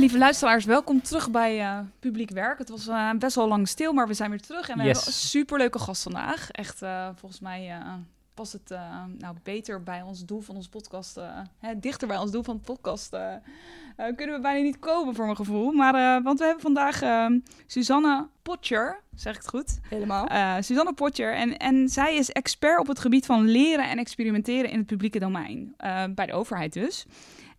[0.00, 2.58] Lieve luisteraars, welkom terug bij eh, Publiek Werk.
[2.58, 4.68] Het was eh, best wel lang stil, maar we zijn weer terug.
[4.68, 4.96] En we Yes.
[4.96, 6.50] hebben een superleuke gast vandaag.
[6.50, 7.72] Echt, eh, volgens mij
[8.34, 8.68] past het
[9.18, 11.18] nou, beter bij ons doel van ons podcast.
[11.58, 13.16] hè, dichter bij ons doel van het podcast
[14.16, 15.72] kunnen we bijna niet komen, voor mijn gevoel.
[15.72, 17.26] Maar, want we hebben vandaag eh,
[17.66, 19.78] Suzanne Potjer, zeg ik het goed?
[19.88, 20.28] Helemaal.
[20.62, 21.34] Suzanne Potjer.
[21.34, 25.18] En, en zij is expert op het gebied van leren en experimenteren in het publieke
[25.18, 25.74] domein.
[26.14, 27.06] Bij de overheid dus.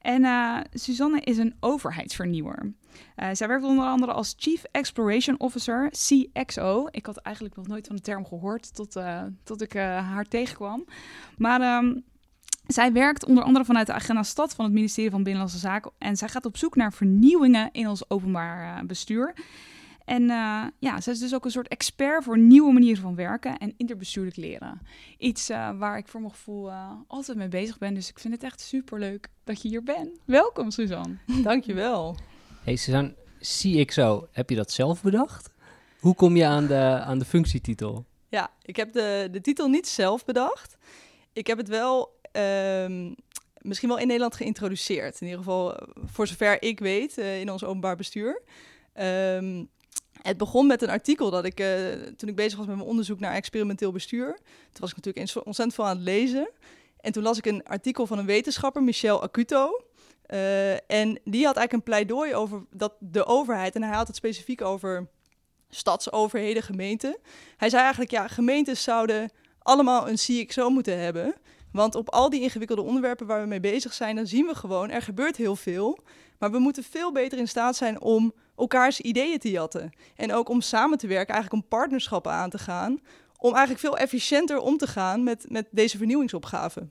[0.02, 2.74] En eh, Suzanne is een overheidsvernieuwer.
[3.16, 6.88] Eh, zij werkt onder andere als Chief Exploration Officer, CXO.
[6.92, 10.86] Ik had eigenlijk nog nooit van de term gehoord tot, eh, tot ik haar tegenkwam.
[11.38, 12.00] Maar ehm,
[12.68, 15.92] zij werkt onder andere vanuit de agenda stad van het ministerie van Binnenlandse Zaken.
[15.98, 19.34] En zij gaat op zoek naar vernieuwingen in ons openbaar bestuur.
[20.12, 23.58] En eh, ja, zij is dus ook een soort expert voor nieuwe manieren van werken
[23.58, 24.82] en interbestuurlijk leren.
[25.18, 27.94] Iets eh, waar ik voor mijn gevoel eh, altijd mee bezig ben.
[27.94, 30.10] Dus ik vind het echt super leuk dat je hier bent.
[30.26, 31.18] Welkom, Suzanne.
[31.44, 32.16] Dankjewel.
[32.64, 35.50] Hey Suzanne, CXO, heb je dat zelf bedacht?
[36.00, 38.06] Hoe kom je aan de, aan de functietitel?
[38.30, 40.78] Ja, ik heb de, de titel niet zelf bedacht.
[41.34, 43.14] Ik heb het wel ehm,
[43.58, 45.22] misschien wel in Nederland geïntroduceerd.
[45.22, 48.42] In ieder geval, voor zover ik weet, eh, in ons openbaar bestuur.
[48.94, 49.64] Ehm,
[50.22, 53.20] het begon met een artikel dat ik, eh, toen ik bezig was met mijn onderzoek
[53.20, 54.34] naar experimenteel bestuur.
[54.44, 56.50] Toen was ik natuurlijk ontzettend veel aan het lezen.
[57.02, 59.82] En toen las ik een artikel van een wetenschapper, Michel Acuto.
[60.26, 64.16] Eh, en die had eigenlijk een pleidooi over dat de overheid, en hij had het
[64.16, 65.08] specifiek over
[65.70, 67.18] stadsoverheden, gemeenten.
[67.58, 71.36] Hij zei eigenlijk, ja, gemeentes zouden allemaal een CXO moeten hebben.
[71.72, 74.90] Want op al die ingewikkelde onderwerpen waar we mee bezig zijn, dan zien we gewoon,
[74.90, 76.00] er gebeurt heel veel.
[76.40, 79.92] Maar we moeten veel beter in staat zijn om elkaars ideeën te jatten.
[80.16, 83.00] En ook om samen te werken, eigenlijk om partnerschappen aan te gaan.
[83.38, 86.88] Om eigenlijk veel efficiënter om te gaan met, met deze vernieuwingsopgave.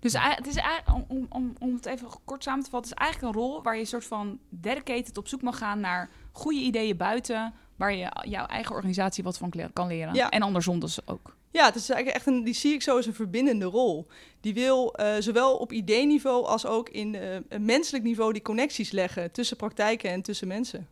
[0.00, 3.04] Dus het is eigenlijk, om, om, om het even kort samen te vatten, het is
[3.04, 6.58] eigenlijk een rol waar je een soort van dedicated op zoek mag gaan naar goede
[6.58, 10.14] ideeën buiten, waar je jouw eigen organisatie wat van kan leren.
[10.14, 10.30] Ja.
[10.30, 11.36] En andersom dus ook.
[11.50, 14.06] Ja, het is eigenlijk echt een, die CXO is een verbindende rol.
[14.40, 19.32] Die wil eh, zowel op ideeniveau als ook in eh, menselijk niveau die connecties leggen
[19.32, 20.88] tussen praktijken en tussen mensen.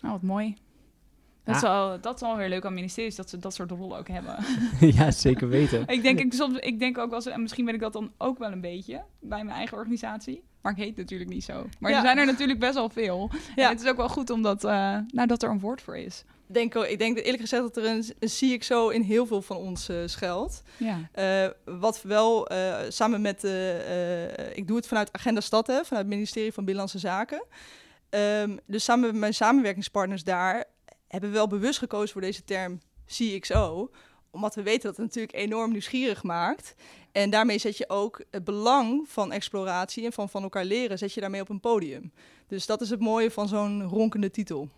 [0.00, 0.56] Nou, wat mooi.
[1.44, 3.98] Dat, is wel, dat is wel weer leuk aan ministeries, dat ze dat soort rollen
[3.98, 4.36] ook hebben.
[4.96, 5.86] ja, zeker weten.
[5.86, 8.12] ik, denk, ik, soms, ik denk ook wel eens, en misschien ben ik dat dan
[8.18, 10.42] ook wel een beetje bij mijn eigen organisatie.
[10.62, 11.66] Maar ik heet natuurlijk niet zo.
[11.78, 11.96] Maar Ja.
[11.96, 13.30] er zijn er natuurlijk best wel veel.
[13.56, 13.64] Ja.
[13.64, 16.24] En het is ook wel goed omdat, eh, nou, dat er een woord voor is.
[16.46, 19.88] Denk, ik denk eerlijk gezegd dat er een, een CXO in heel veel van ons
[19.88, 20.62] eh, schuilt.
[20.76, 21.08] Ja.
[21.12, 23.44] Eh, wat wel eh, samen met,
[24.54, 27.44] ik doe het vanuit Agenda Stad, hè, vanuit het ministerie van Binnenlandse Zaken.
[28.10, 30.64] Ehm, dus samen met mijn samenwerkingspartners daar
[31.08, 33.90] hebben we wel bewust gekozen voor deze term CXO.
[34.30, 36.74] Omdat we weten dat het natuurlijk enorm nieuwsgierig maakt.
[37.12, 41.12] En daarmee zet je ook het belang van exploratie en van van elkaar leren, zet
[41.12, 42.12] je daarmee op een podium.
[42.46, 44.68] Dus dat is het mooie van zo'n ronkende titel.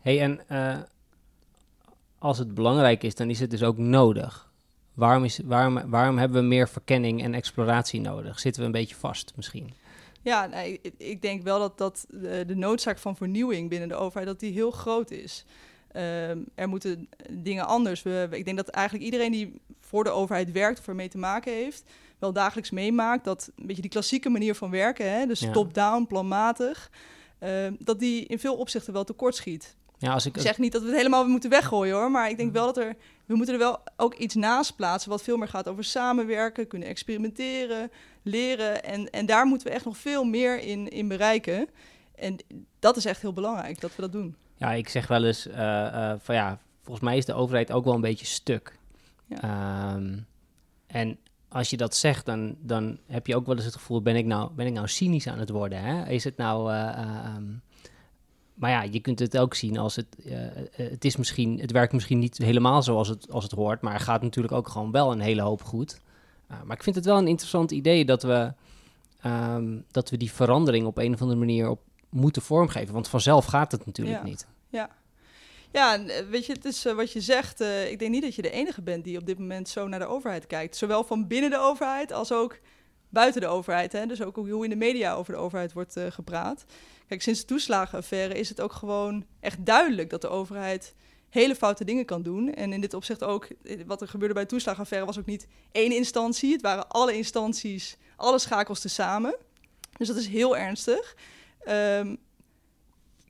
[0.00, 0.78] Hey, en eh,
[2.18, 4.52] als het belangrijk is, dan is het dus ook nodig.
[4.94, 8.40] Waarom, is, waarom, waarom hebben we meer verkenning en exploratie nodig?
[8.40, 9.74] Zitten we een beetje vast misschien?
[10.24, 14.40] Ja, nee, ik, denk wel dat, dat de, noodzaak van vernieuwing binnen de overheid dat
[14.40, 15.44] die heel groot is.
[15.92, 18.02] Ehm, er moeten dingen anders.
[18.02, 21.52] We, ik denk dat eigenlijk iedereen die voor de overheid werkt of ermee te maken
[21.52, 21.84] heeft,
[22.18, 25.52] wel dagelijks meemaakt dat een beetje die klassieke manier van werken, hè, dus Ja.
[25.52, 26.90] top-down, planmatig,
[27.38, 29.76] ehm, dat die in veel opzichten wel tekortschiet.
[29.98, 32.36] Ja, als ik, Ik zeg niet dat we het helemaal moeten weggooien hoor, maar ik
[32.36, 35.48] denk wel dat er, we moeten er wel ook iets naast plaatsen wat veel meer
[35.48, 37.90] gaat over samenwerken, kunnen experimenteren,
[38.24, 38.84] leren.
[38.84, 41.68] En, en daar moeten we echt nog veel meer in, in bereiken.
[42.14, 42.36] En
[42.78, 44.36] dat is echt heel belangrijk dat we dat doen.
[44.56, 47.84] Ja, ik zeg wel eens eh, eh, van ja, volgens mij is de overheid ook
[47.84, 48.78] wel een beetje stuk.
[49.26, 49.40] Ja.
[49.40, 50.18] Ehm,
[50.86, 51.18] en
[51.48, 54.26] als je dat zegt, dan, dan heb je ook wel eens het gevoel, ben ik
[54.26, 55.80] nou, ben ik nou cynisch aan het worden?
[55.82, 56.08] Hè?
[56.08, 56.72] Is het nou...
[56.72, 57.52] eh, eh, ehm,
[58.54, 60.06] maar ja, je kunt het ook zien als het...
[60.70, 64.00] het, is misschien, het werkt misschien niet helemaal zoals het, als het hoort, maar er
[64.00, 66.00] gaat natuurlijk ook gewoon wel een hele hoop goed.
[66.50, 68.52] Uh, maar ik vind het wel een interessant idee dat we,
[69.26, 72.94] um, dat we die verandering op een of andere manier op, moeten vormgeven.
[72.94, 74.24] Want vanzelf gaat het natuurlijk Ja.
[74.24, 74.46] niet.
[75.74, 77.60] Ja, en, eh, weet je, het is eh, wat je zegt.
[77.60, 79.98] eh, ik denk niet dat je de enige bent die op dit moment zo naar
[79.98, 80.76] de overheid kijkt.
[80.76, 82.58] Zowel van binnen de overheid als ook
[83.08, 83.92] buiten de overheid.
[83.92, 84.06] Hè?
[84.06, 86.64] Dus ook hoe in de media over de overheid wordt gepraat.
[87.06, 90.94] Kijk, sinds de toeslagenaffaire is het ook gewoon echt duidelijk dat de overheid
[91.34, 92.54] hele foute dingen kan doen.
[92.54, 93.48] En in dit opzicht ook,
[93.86, 96.52] wat er gebeurde bij de toeslagenaffaire was ook niet één instantie.
[96.52, 99.36] Het waren alle instanties, alle schakels tezamen.
[99.96, 101.16] Dus dat is heel ernstig.
[101.58, 102.16] Ehm,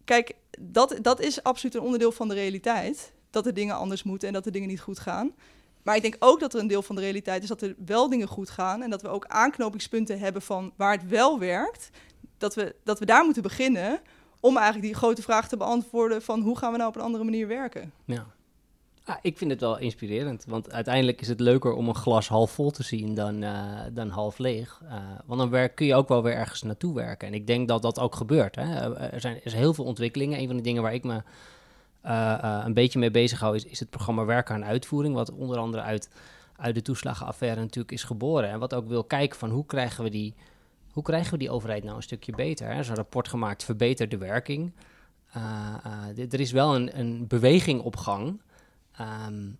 [0.05, 3.13] kijk, dat, dat is absoluut een onderdeel van de realiteit.
[3.31, 5.35] Dat er dingen anders moeten en dat er dingen niet goed gaan.
[5.83, 8.09] Maar ik denk ook dat er een deel van de realiteit is dat er wel
[8.09, 8.83] dingen goed gaan.
[8.83, 11.91] En dat we ook aanknopingspunten hebben van waar het wel werkt.
[12.39, 14.01] Dat we, dat we daar moeten beginnen
[14.45, 17.25] om eigenlijk die grote vraag te beantwoorden van hoe gaan we nou op een andere
[17.25, 17.93] manier werken.
[18.05, 18.27] Ja.
[19.05, 22.51] Ah, ik vind het wel inspirerend, want uiteindelijk is het leuker om een glas half
[22.51, 24.81] vol te zien dan, eh, dan half leeg.
[24.89, 24.97] Eh,
[25.27, 27.29] want dan werk, kun je ook wel weer ergens naartoe werken.
[27.29, 28.55] En ik denk dat dat ook gebeurt.
[28.55, 28.63] Hè.
[28.63, 30.39] Eh, Er, zijn, er heel veel ontwikkelingen.
[30.39, 31.23] Een van de dingen waar ik me
[32.65, 35.15] een beetje mee bezig hou, is, is het programma Werken aan Uitvoering.
[35.15, 36.09] Wat onder andere uit,
[36.57, 38.49] uit de toeslagenaffaire natuurlijk is geboren.
[38.49, 40.35] En wat ook wil kijken van hoe krijgen we die,
[40.95, 42.67] hoe krijgen we die overheid nou een stukje beter.
[42.69, 44.73] Er is een rapport gemaakt, verbeter de werking.
[45.33, 48.41] Eh, eh, er is wel een, een beweging op gang
[48.93, 49.51] ehm,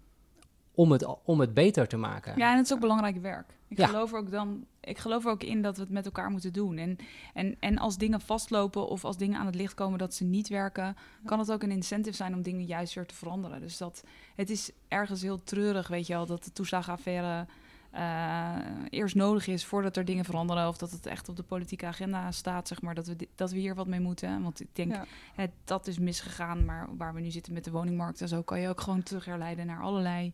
[0.75, 2.39] om, het, om het beter te maken.
[2.39, 3.53] Ja, en het is ook belangrijk werk.
[3.69, 3.87] Ik, Ja.
[3.87, 6.77] geloof, ook dan, ik geloof er ook in dat we het met elkaar moeten doen.
[6.77, 6.97] En,
[7.35, 10.49] en, en als dingen vastlopen of als dingen aan het licht komen dat ze niet
[10.49, 13.61] werken, kan het ook een incentive zijn om dingen juist weer te veranderen.
[13.61, 14.05] Dus dat,
[14.35, 17.47] het is ergens heel treurig, weet je wel, dat de toeslagenaffaire
[17.95, 18.57] eh,
[18.91, 20.69] eerst nodig is voordat er dingen veranderen.
[20.69, 23.59] Of dat het echt op de politieke agenda staat, zeg maar, dat we, dat we
[23.59, 24.43] hier wat mee moeten.
[24.43, 25.05] Want ik denk, Ja.
[25.35, 26.65] het, dat is misgegaan.
[26.65, 29.25] Maar waar we nu zitten met de woningmarkt en zo, kan je ook gewoon terug
[29.25, 30.33] herleiden naar allerlei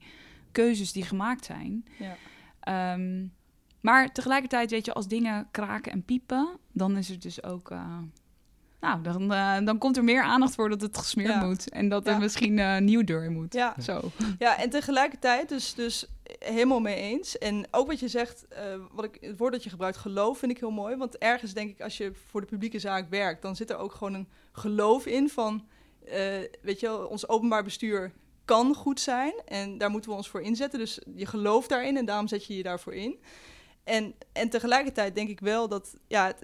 [0.53, 1.85] keuzes die gemaakt zijn.
[1.99, 2.17] Ja.
[2.61, 3.27] Ehm,
[3.81, 7.71] maar tegelijkertijd, weet je, als dingen kraken en piepen, dan is er dus ook.
[7.71, 7.99] eh,
[8.81, 11.45] nou, dan, eh, dan komt er meer aandacht voor dat het gesmeerd Ja.
[11.47, 11.71] moet.
[11.71, 12.19] En dat er Ja.
[12.19, 13.53] misschien een nieuw deur moet.
[13.55, 13.75] Ja.
[13.83, 14.01] Zo.
[14.39, 16.07] Ja, en tegelijkertijd dus, dus
[16.39, 17.39] helemaal mee eens.
[17.39, 20.53] En ook wat je zegt, eh, wat ik, het woord dat je gebruikt, geloof, vind
[20.53, 20.97] ik heel mooi.
[20.97, 23.93] Want ergens denk ik, als je voor de publieke zaak werkt, dan zit er ook
[23.93, 25.67] gewoon een geloof in van,
[26.05, 28.13] eh, weet je wel, ons openbaar bestuur
[28.45, 29.33] kan goed zijn.
[29.45, 30.79] En daar moeten we ons voor inzetten.
[30.79, 33.21] Dus je gelooft daarin en daarom zet je je daarvoor in.
[33.85, 36.35] En, en tegelijkertijd denk ik wel dat, ja,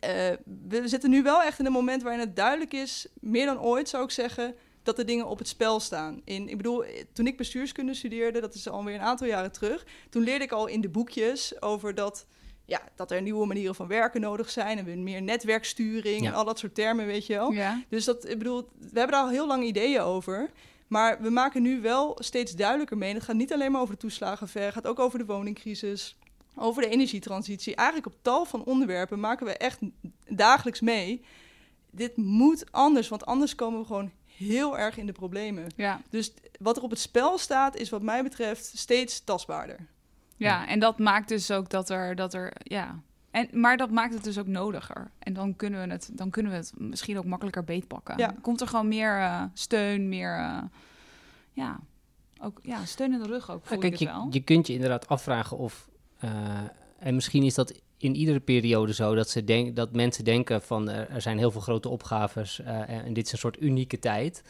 [0.00, 0.32] eh,
[0.68, 3.88] we zitten nu wel echt in een moment waarin het duidelijk is, meer dan ooit
[3.88, 4.54] zou ik zeggen,
[4.88, 6.20] dat er dingen op het spel staan.
[6.24, 10.22] In, ik bedoel, toen ik bestuurskunde studeerde, dat is alweer een aantal jaren terug, toen
[10.22, 12.26] leerde ik al in de boekjes over dat,
[12.64, 16.28] ja, dat er nieuwe manieren van werken nodig zijn en weer meer netwerksturing Ja.
[16.28, 17.50] en al dat soort termen, weet je wel.
[17.52, 17.82] Ja.
[17.88, 20.50] Dus dat, ik bedoel, we hebben daar al heel lang ideeën over.
[20.86, 23.08] Maar we maken nu wel steeds duidelijker mee.
[23.08, 24.72] En het gaat niet alleen maar over de toeslagenaffaire.
[24.72, 26.16] Het gaat ook over de woningcrisis.
[26.56, 27.74] Over de energietransitie.
[27.74, 29.78] Eigenlijk op tal van onderwerpen maken we echt
[30.28, 31.22] dagelijks mee.
[31.90, 35.66] Dit moet anders, want anders komen we gewoon heel erg in de problemen.
[35.76, 36.00] Ja.
[36.10, 39.86] Dus wat er op het spel staat, is wat mij betreft steeds tastbaarder.
[40.36, 43.00] ja, en dat maakt dus ook dat er, dat er ja.
[43.30, 45.10] En, maar dat maakt het dus ook nodiger.
[45.18, 48.18] En dan kunnen we het, dan kunnen we het misschien ook makkelijker beetpakken.
[48.18, 48.34] Ja.
[48.40, 50.62] Komt er gewoon meer eh, steun, meer, eh,
[51.52, 51.80] ja,
[52.42, 54.72] ook ja, steun in de rug ook, Ja, voel kijk, ik je, je kunt je
[54.72, 55.88] inderdaad afvragen of.
[56.18, 56.60] eh,
[56.98, 60.88] en misschien is dat in iedere periode zo dat, ze denk, dat mensen denken van
[60.88, 63.98] er, er zijn heel veel grote opgaves eh, en, en dit is een soort unieke
[63.98, 64.42] tijd.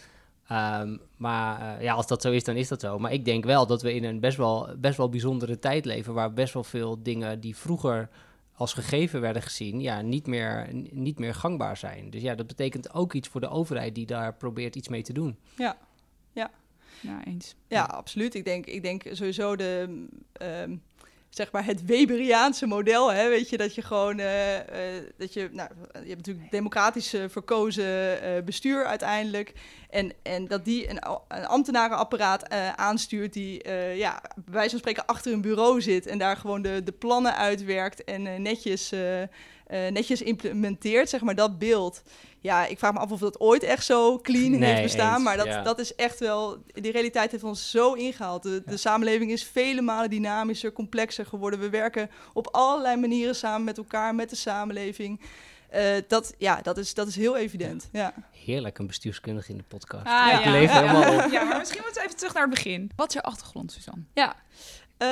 [0.49, 2.99] Ehm, maar eh, ja, als dat zo is, dan is dat zo.
[2.99, 6.15] Maar ik denk wel dat we in een best wel, best wel bijzondere tijd leven
[6.15, 8.09] waar best wel veel dingen die vroeger
[8.53, 12.11] als gegeven werden gezien, ja, niet meer, niet meer gangbaar zijn.
[12.11, 15.13] Dus ja, dat betekent ook iets voor de overheid die daar probeert iets mee te
[15.13, 15.39] doen.
[17.01, 17.55] Ja, eens.
[17.69, 18.35] Ja, absoluut.
[18.35, 20.77] Ik denk, ik denk sowieso de, ehm,
[21.31, 25.49] zeg maar het Weberiaanse model, hè, weet je, dat je gewoon, eh, eh, dat je,
[25.53, 29.53] nou, je hebt natuurlijk democratisch eh, verkozen bestuur uiteindelijk,
[29.91, 30.99] en, en dat die een,
[31.47, 36.63] ambtenarenapparaat aanstuurt die, ja, bij wijze van spreken achter een bureau zit en daar gewoon
[36.63, 38.93] de, de plannen uitwerkt en netjes,
[39.69, 42.03] eh, netjes implementeert, zeg maar, dat beeld.
[42.41, 45.23] Ja, ik vraag me af of dat ooit echt zo clean Nee, heeft bestaan, eens,
[45.23, 45.63] maar dat, ja.
[45.63, 48.43] dat is echt wel, die realiteit heeft ons zo ingehaald.
[48.43, 51.61] De, de samenleving is vele malen dynamischer, complexer geworden.
[51.61, 55.21] We werken op allerlei manieren samen met elkaar, met de samenleving.
[55.69, 57.89] Eh, dat, ja, dat is, dat is heel evident.
[57.93, 58.15] Ja.
[58.45, 60.07] Heerlijk, een bestuurskundige in de podcast.
[60.07, 60.51] Ah, ik ja.
[60.51, 60.81] leef Ja.
[60.81, 61.33] helemaal op.
[61.33, 62.91] Ja, maar misschien moeten we even terug naar het begin.
[62.97, 64.03] Wat is je achtergrond, Suzanne?
[64.15, 64.37] Ja,
[64.99, 65.09] Eh,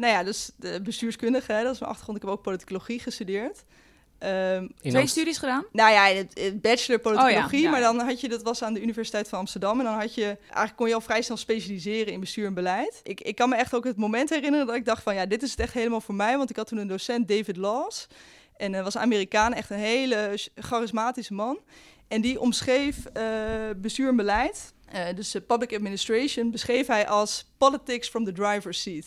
[0.00, 2.18] nou ja, dus de bestuurskundige, hè, dat is mijn achtergrond.
[2.18, 3.64] Ik heb ook politicologie gestudeerd.
[4.18, 5.64] Ehm, In Twee Amst- studies gedaan?
[5.72, 8.62] nou ja, het, het bachelor politicologie, Oh ja, ja, maar dan had je, dat was
[8.62, 9.78] aan de Universiteit van Amsterdam.
[9.78, 13.00] En dan had je, eigenlijk kon je al vrij snel specialiseren in bestuur en beleid.
[13.02, 15.42] Ik, ik kan me echt ook het moment herinneren dat ik dacht van, ja, dit
[15.42, 16.36] is het echt helemaal voor mij.
[16.36, 18.06] Want ik had toen een docent, David Laws.
[18.56, 21.58] En uh, was een Amerikaan, echt een hele charismatische man.
[22.08, 23.22] En die omschreef uh,
[23.76, 29.04] bestuur en beleid, uh, dus public administration, beschreef hij als politics from the driver's seat.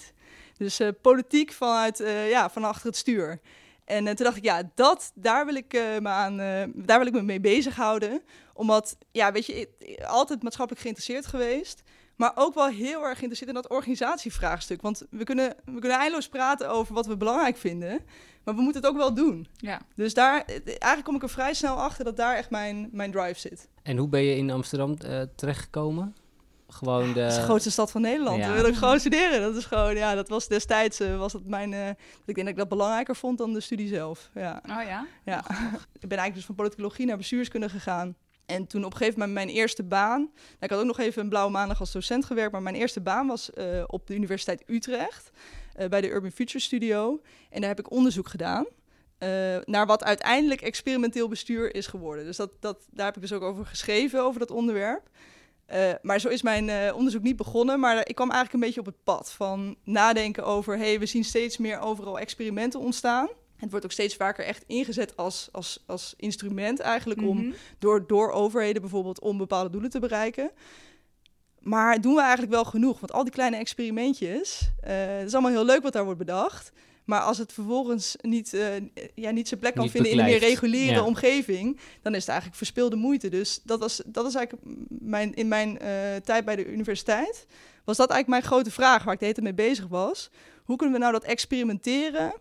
[0.58, 3.39] Dus politiek vanuit, ja, van achter het stuur.
[3.91, 6.38] En toen dacht ik, ja, dat, daar, wil ik, me aan,
[6.75, 8.21] daar wil ik me mee bezighouden.
[8.53, 9.69] Omdat, ja, weet je,
[10.07, 11.83] altijd maatschappelijk geïnteresseerd geweest.
[12.15, 14.81] Maar ook wel heel erg geïnteresseerd in dat organisatievraagstuk.
[14.81, 18.00] Want we kunnen, we kunnen eindeloos praten over wat we belangrijk vinden.
[18.43, 19.48] Maar we moeten het ook wel doen.
[19.57, 19.81] Ja.
[19.95, 23.39] Dus daar, eigenlijk kom ik er vrij snel achter dat daar echt mijn, mijn drive
[23.39, 23.67] zit.
[23.83, 26.15] En hoe ben je in Amsterdam uh, terechtgekomen?
[26.71, 27.19] Gewoon de...
[27.19, 28.37] Dat is de grootste stad van Nederland.
[28.37, 28.47] Ja.
[28.47, 29.41] We willen gewoon studeren.
[29.41, 32.47] Dat is gewoon, ja, dat was destijds, uh, was dat mijn, uh, ik denk dat
[32.47, 34.29] ik dat belangrijker vond dan de studie zelf.
[34.33, 34.61] Ja.
[34.69, 35.07] Oh ja?
[35.25, 35.37] Ja.
[35.99, 38.15] ik ben eigenlijk dus van politicologie naar bestuurskunde gegaan.
[38.45, 40.19] En toen op een gegeven moment mijn eerste baan.
[40.19, 42.51] Nou, ik had ook nog even een blauwe maandag als docent gewerkt.
[42.51, 45.31] Maar mijn eerste baan was uh, op de Universiteit Utrecht.
[45.79, 47.21] Uh, bij de Urban Future Studio.
[47.49, 48.65] En daar heb ik onderzoek gedaan.
[49.19, 52.25] Uh, naar wat uiteindelijk experimenteel bestuur is geworden.
[52.25, 55.09] Dus dat, dat, daar heb ik dus ook over geschreven, over dat onderwerp.
[56.01, 57.79] Maar zo is mijn onderzoek niet begonnen.
[57.79, 60.77] Maar ik kwam eigenlijk een beetje op het pad van nadenken over...
[60.77, 63.29] hey, we zien steeds meer overal experimenten ontstaan.
[63.55, 67.51] Het wordt ook steeds vaker echt ingezet als, als, als instrument eigenlijk om Mhm.
[67.79, 70.51] door, door overheden bijvoorbeeld om bepaalde doelen te bereiken.
[71.59, 72.99] Maar doen we eigenlijk wel genoeg?
[72.99, 76.71] Want al die kleine experimentjes, eh het is allemaal heel leuk wat daar wordt bedacht.
[77.05, 78.67] Maar als het vervolgens niet, eh,
[79.15, 81.03] ja, niet zijn plek kan Niet vinden in een meer reguliere Ja.
[81.03, 83.29] omgeving, dan is het eigenlijk verspilde moeite.
[83.29, 87.46] Dus dat, was, dat is eigenlijk mijn, in mijn eh, tijd bij de universiteit,
[87.84, 90.29] was dat eigenlijk mijn grote vraag waar ik de hele tijd mee bezig was.
[90.63, 92.34] Hoe kunnen we nou dat experimenteren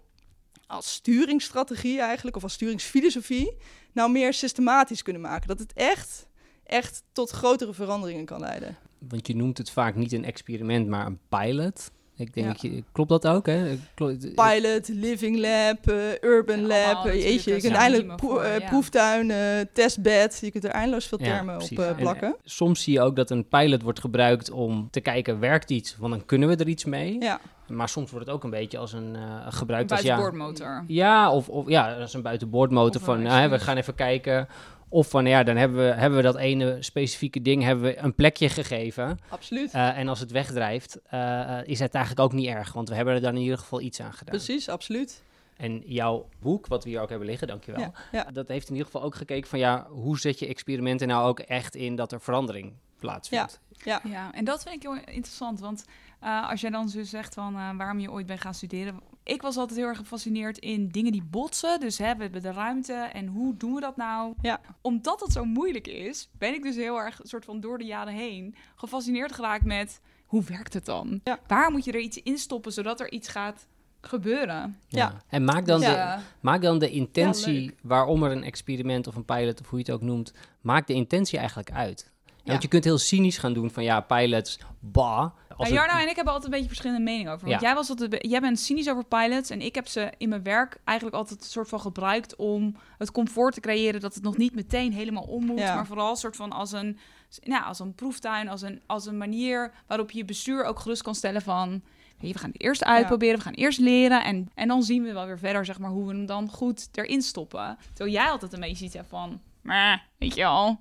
[0.66, 3.56] als sturingsstrategie eigenlijk, of als sturingsfilosofie,
[3.92, 5.48] nou meer systematisch kunnen maken?
[5.48, 6.26] Dat het echt,
[6.64, 8.76] echt tot grotere veranderingen kan leiden.
[9.08, 11.90] Want je noemt het vaak niet een experiment, maar een pilot.
[12.20, 12.52] Ik denk, Ja.
[12.52, 13.46] dat je, klopt dat ook?
[13.46, 13.78] Hè?
[13.94, 18.58] Klopt- Pilot, Living Lab, eh, Urban Ja, Lab, jeetje, je kunt een eindelijk voor, eh,
[18.58, 18.68] ja.
[18.68, 19.38] proeftuin, eh,
[19.72, 22.36] testbed, je kunt er eindeloos veel termen op En, plakken.
[22.44, 25.96] soms zie je ook dat een pilot wordt gebruikt om te kijken, werkt iets?
[25.98, 27.16] Want dan kunnen we er iets mee.
[27.20, 30.16] Ja, Maar soms wordt het ook een beetje als een eh gebruikt Een als ja,
[30.16, 30.84] buitenboordmotor.
[30.86, 34.48] ja, of, of ja, als een buitenboordmotor Of van nou, we gaan even kijken.
[34.92, 38.14] Of van ja, dan hebben we, hebben we dat ene specifieke ding hebben we een
[38.14, 39.18] plekje gegeven.
[39.28, 39.72] absoluut.
[39.72, 42.72] Eh, en als het wegdrijft, eh, eh, is het eigenlijk ook niet erg.
[42.72, 44.34] Want we hebben er dan in ieder geval iets aan gedaan.
[44.34, 45.22] Precies, absoluut.
[45.56, 47.80] En jouw boek, wat we hier ook hebben liggen, dankjewel.
[47.80, 48.24] Ja, ja.
[48.32, 51.40] Dat heeft in ieder geval ook gekeken van ja, hoe zet je experimenten nou ook
[51.40, 53.60] echt in dat er verandering plaatsvindt.
[53.84, 55.60] Ja, Ja, en dat vind ik heel interessant.
[55.60, 55.84] Want
[56.20, 59.00] eh, als jij dan zo zegt van eh, waarom je ooit bent gaan studeren.
[59.22, 61.80] Ik was altijd heel erg gefascineerd in dingen die botsen.
[61.80, 64.34] Dus hè, we hebben de ruimte en hoe doen we dat nou?
[64.42, 64.60] Ja.
[64.80, 68.14] Omdat het zo moeilijk is, ben ik dus heel erg soort van door de jaren
[68.14, 70.00] heen gefascineerd geraakt met
[70.30, 71.20] hoe werkt het dan?
[71.24, 71.38] Ja.
[71.46, 73.66] Waar moet je er iets in stoppen zodat er iets gaat
[74.00, 74.78] gebeuren?
[74.88, 75.22] Ja.
[75.28, 79.60] En maak dan, de, maak dan de intentie waarom er een experiment of een pilot
[79.60, 82.09] of hoe je het ook noemt, maak de intentie eigenlijk uit.
[82.44, 82.50] Ja.
[82.50, 85.30] Want je kunt heel cynisch gaan doen van ja, pilots, bah.
[85.56, 87.48] Als Nou, het- en ik hebben altijd een beetje verschillende meningen over.
[87.48, 87.66] Want Ja.
[87.66, 89.50] jij, was altijd, jij bent cynisch over pilots.
[89.50, 93.10] En ik heb ze in mijn werk eigenlijk altijd een soort van gebruikt om het
[93.12, 95.58] comfort te creëren dat het nog niet meteen helemaal om moet.
[95.58, 95.74] Ja.
[95.74, 96.98] Maar vooral een soort van als een,
[97.42, 101.02] nou, als een proeftuin, als een, als een manier waarop je je bestuur ook gerust
[101.02, 101.82] kan stellen van.
[102.18, 104.24] We gaan het eerst uitproberen, we gaan eerst leren.
[104.24, 106.88] En, en dan zien we wel weer verder, zeg maar, hoe we hem dan goed
[106.92, 107.78] erin stoppen.
[107.94, 109.40] Terwijl jij altijd een beetje iets hebt van.
[109.62, 110.78] "Meh, weet je al.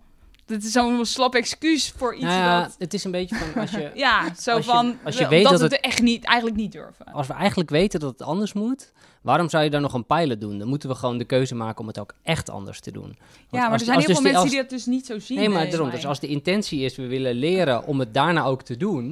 [0.49, 3.61] Dit is zo'n slap excuus voor iets Nou ja, dat het is een beetje van
[3.61, 5.75] als je, ja, zo Als je- van als je we- weet dat, dat we het-
[5.75, 7.05] het echt niet, eigenlijk niet durven.
[7.05, 8.91] als we eigenlijk weten dat het anders moet,
[9.21, 10.57] waarom zou je dan nog een pilot doen?
[10.59, 13.03] Dan moeten we gewoon de keuze maken om het ook echt anders te doen.
[13.03, 13.15] Want
[13.49, 15.19] ja, maar als- er zijn heel dus veel mensen als- die dat dus niet zo
[15.19, 15.37] zien.
[15.37, 15.89] Nee, maar daarom.
[15.89, 19.03] Dus als de intentie is, we willen leren om het daarna ook te doen,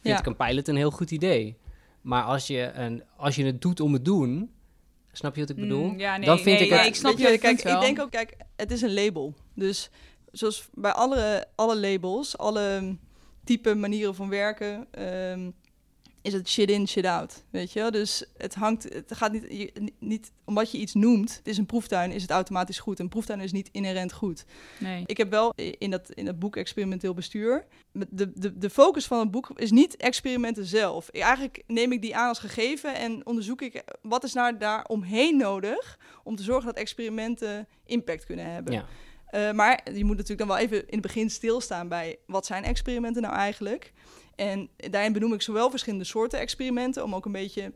[0.00, 0.18] vind Ja.
[0.18, 1.56] ik een pilot een heel goed idee.
[2.00, 4.50] Maar als je, een, als je het doet om het doen,
[5.12, 5.86] snap je wat ik bedoel?
[5.88, 7.80] Mm, ja, nee, dan vind nee, ik ja, het- ik snap Weet je, kijk, ik
[7.80, 9.34] denk ook, kijk, het is een label.
[9.54, 9.90] Dus
[10.32, 12.96] zoals bij alle, alle labels, alle
[13.44, 15.50] type manieren van werken, ehm,
[16.22, 17.44] is het shit in, shit out.
[17.50, 17.90] Weet je wel?
[17.90, 21.66] Dus het hangt, het gaat niet, je- niet, omdat je iets noemt, het is een
[21.66, 22.98] proeftuin, is het automatisch goed.
[22.98, 24.44] Een proeftuin is niet inherent goed.
[24.78, 25.02] Nee.
[25.06, 27.66] Ik heb wel in dat, in dat boek Experimenteel Bestuur.
[27.92, 31.08] met De, de, de focus van het boek is niet experimenten zelf.
[31.08, 35.36] Eigenlijk neem ik die aan als gegeven en onderzoek ik wat is nou daar omheen
[35.36, 38.72] nodig om te zorgen dat experimenten impact kunnen hebben.
[38.72, 38.86] Ja.
[39.32, 42.64] Eh, maar je moet natuurlijk dan wel even in het begin stilstaan bij wat zijn
[42.64, 43.92] experimenten nou eigenlijk.
[44.34, 47.72] En daarin benoem ik zowel verschillende soorten experimenten om ook een beetje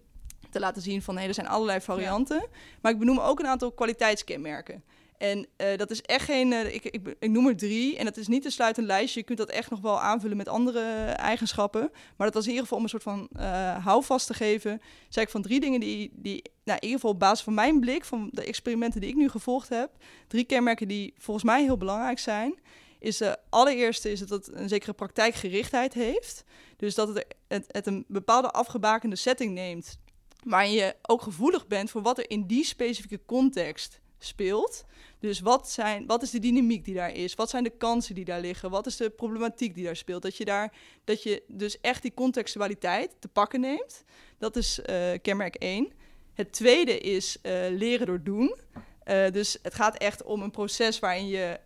[0.51, 2.47] te laten zien van hé, er zijn allerlei varianten.
[2.81, 4.85] Maar ik benoem ook een aantal kwaliteitskenmerken.
[5.19, 7.97] En uh, dat is echt geen, uh, ik, ik, ik, noem er drie.
[7.97, 9.21] En dat is niet een sluitend lijstje.
[9.21, 10.81] Je kunt dat echt nog wel aanvullen met andere
[11.11, 11.91] eigenschappen.
[12.17, 14.81] Maar dat was in ieder geval om een soort van uh, houvast te geven.
[15.09, 17.81] Zei ik van drie dingen die, die nou, in ieder geval op basis van mijn
[17.81, 19.91] blik, van de experimenten die ik nu gevolgd heb,
[20.29, 22.59] drie kenmerken die volgens mij heel belangrijk zijn.
[22.99, 26.45] Is de allereerste is dat het een zekere praktijkgerichtheid heeft.
[26.77, 29.99] Dus dat het, het, het een bepaalde afgebakende setting neemt.
[30.45, 34.85] Waarin je ook gevoelig bent voor wat er in die specifieke context speelt.
[35.19, 37.35] Dus wat, zijn, wat is de dynamiek die daar is?
[37.35, 38.71] Wat zijn de kansen die daar liggen?
[38.71, 40.23] Wat is de problematiek die daar speelt?
[40.23, 40.73] Dat je, daar,
[41.05, 44.05] dat je dus echt die contextualiteit te pakken neemt.
[44.39, 45.93] Dat is uh, kenmerk 1.
[46.35, 48.57] Het tweede is uh, leren door doen.
[49.05, 51.61] Uh, dus het gaat echt om een proces waarin je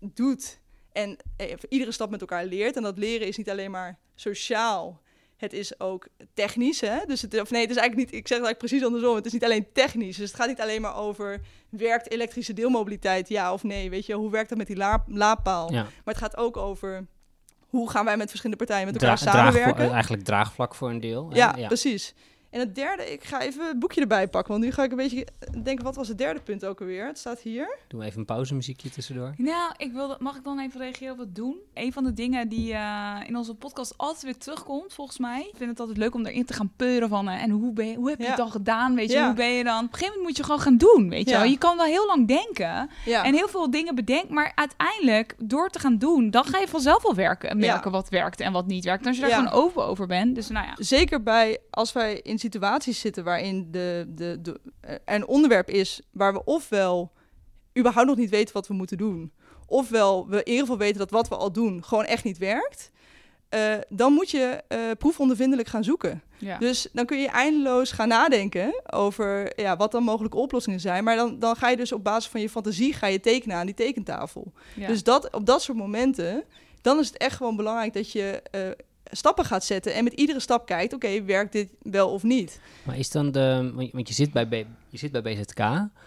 [0.00, 0.58] doet
[0.92, 1.16] en
[1.68, 2.76] iedere stap met elkaar leert.
[2.76, 5.02] En dat leren is niet alleen maar sociaal
[5.44, 6.80] het is ook technisch.
[6.80, 6.98] Hè?
[7.06, 9.14] Dus het, of nee, het is eigenlijk niet, ik zeg het eigenlijk precies andersom.
[9.14, 10.16] Het is niet alleen technisch.
[10.16, 13.90] Dus het gaat niet alleen maar over werkt elektrische deelmobiliteit, ja of nee.
[13.90, 15.70] Weet je, hoe werkt dat met die la laadpaal?
[15.70, 17.06] Maar het gaat ook over
[17.68, 19.90] hoe gaan wij met verschillende partijen met elkaar samenwerken.
[19.90, 21.30] eigenlijk draagvlak voor een deel.
[21.32, 22.14] Ja, ja, precies.
[22.54, 24.96] En het derde, ik ga even het boekje erbij pakken, want nu ga ik een
[24.96, 25.26] beetje
[25.62, 27.06] denken, wat was het derde punt ook alweer?
[27.06, 27.78] Het staat hier.
[27.88, 29.34] Doe even een pauzemuziekje tussendoor.
[29.36, 31.56] Nou, ik wilde, mag ik dan even reageren op het doen?
[31.72, 35.40] Een van de dingen die uh, in onze podcast altijd weer terugkomt, volgens mij.
[35.40, 37.86] Ik vind het altijd leuk om erin te gaan peuren van, uh, en hoe, ben
[37.86, 38.94] je, hoe heb je het dan gedaan?
[38.94, 39.84] Weet je, hoe ben je dan?
[39.84, 41.44] Op een gegeven moment moet je gewoon gaan doen, weet je wel.
[41.44, 45.78] Je kan wel heel lang denken en heel veel dingen bedenken, maar uiteindelijk, door te
[45.78, 49.02] gaan doen, dan ga je vanzelf wel werken, merken wat werkt en wat niet werkt.
[49.02, 50.74] En als je daar gewoon open over bent, dus nou ja.
[50.78, 56.00] Zeker bij, als wij in situaties zitten waarin de, de, de, er een onderwerp is
[56.10, 57.12] waar we ofwel
[57.78, 59.32] überhaupt nog niet weten wat we moeten doen,
[59.66, 62.90] ofwel we in ieder geval weten dat wat we al doen gewoon echt niet werkt,
[63.54, 66.22] uh, dan moet je uh, proefondervindelijk gaan zoeken.
[66.38, 66.58] Ja.
[66.58, 71.04] Dus dan kun je eindeloos gaan nadenken over ja, wat dan mogelijke oplossingen zijn.
[71.04, 73.66] Maar dan, dan ga je dus op basis van je fantasie ga je tekenen aan
[73.66, 74.52] die tekentafel.
[74.74, 74.86] Ja.
[74.86, 76.44] Dus dat, op dat soort momenten,
[76.80, 78.70] dan is het echt gewoon belangrijk dat je uh,
[79.16, 82.60] stappen gaat zetten en met iedere stap kijkt, oké, werkt dit wel of niet?
[82.82, 84.52] Maar is dan de, want je zit bij, B,
[84.88, 85.58] je zit bij BZK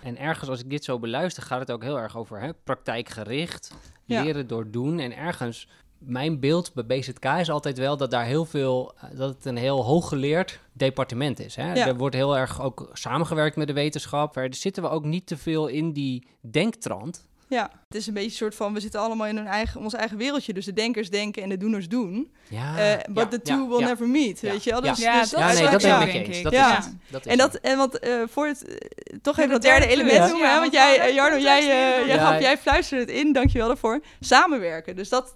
[0.04, 3.72] en ergens als ik dit zo beluister, gaat het ook heel erg over hè, praktijkgericht,
[4.06, 8.46] leren door doen en ergens mijn beeld bij BZK is altijd wel dat daar heel
[8.46, 11.56] veel, dat het een heel hooggeleerd departement is.
[11.56, 11.74] Hè?
[11.74, 14.36] Er wordt heel erg ook samengewerkt met de wetenschap.
[14.36, 17.28] Er zitten we ook niet te veel in die denktrand.
[17.50, 19.94] Ja, het is een beetje een soort van, we zitten allemaal in een eigen, ons
[19.94, 20.54] eigen wereldje.
[20.54, 22.34] Dus de denkers denken en de doeners doen.
[22.50, 24.82] Ja, uh, but the two will never meet, weet je wel?
[24.82, 26.42] Dus, ja, dus, ja, nee, dat ben ik eens.
[26.42, 26.78] Dat ja.
[26.78, 28.76] Is, dat is en dat, en wat uh, voor het, uh,
[29.22, 30.60] toch even dat derde element noemen, hè?
[30.60, 31.66] Want jij, Jarno, jij,
[32.06, 34.02] jij, gaf, jij fluisterde het in, dankjewel daarvoor.
[34.20, 35.36] Samenwerken, dus dat,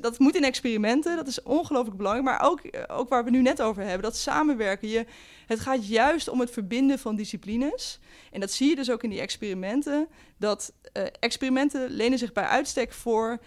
[0.00, 2.26] dat, moet in experimenten, dat is ongelooflijk belangrijk.
[2.26, 4.88] Maar ook, ook waar we nu net over hebben, dat samenwerken.
[4.88, 5.06] Je,
[5.46, 7.98] het gaat juist om het verbinden van disciplines.
[8.30, 10.08] En dat zie je dus ook in die experimenten.
[10.38, 13.38] Dat uh, experimenten lenen zich bij uitstek voor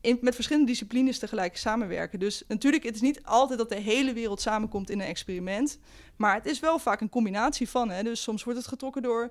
[0.00, 2.18] in, met verschillende disciplines tegelijk samenwerken.
[2.18, 5.78] Dus natuurlijk, het is niet altijd dat de hele wereld samenkomt in een experiment.
[6.16, 7.90] Maar het is wel vaak een combinatie van.
[7.90, 8.02] Hè?
[8.02, 9.30] Dus soms wordt het getrokken door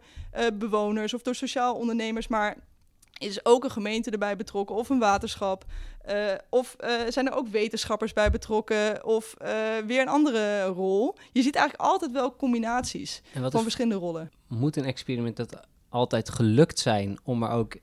[0.53, 2.27] bewoners of door sociaal ondernemers.
[2.27, 2.57] Maar
[3.23, 5.65] is ook een gemeente erbij betrokken of een waterschap.
[6.09, 9.49] Uh, of uh, zijn er ook wetenschappers bij betrokken of uh,
[9.87, 11.15] weer een andere rol.
[11.31, 14.31] Je ziet eigenlijk altijd wel combinaties van verschillende rollen.
[14.47, 15.59] Moet een experiment dat
[15.89, 17.75] altijd gelukt zijn om er ook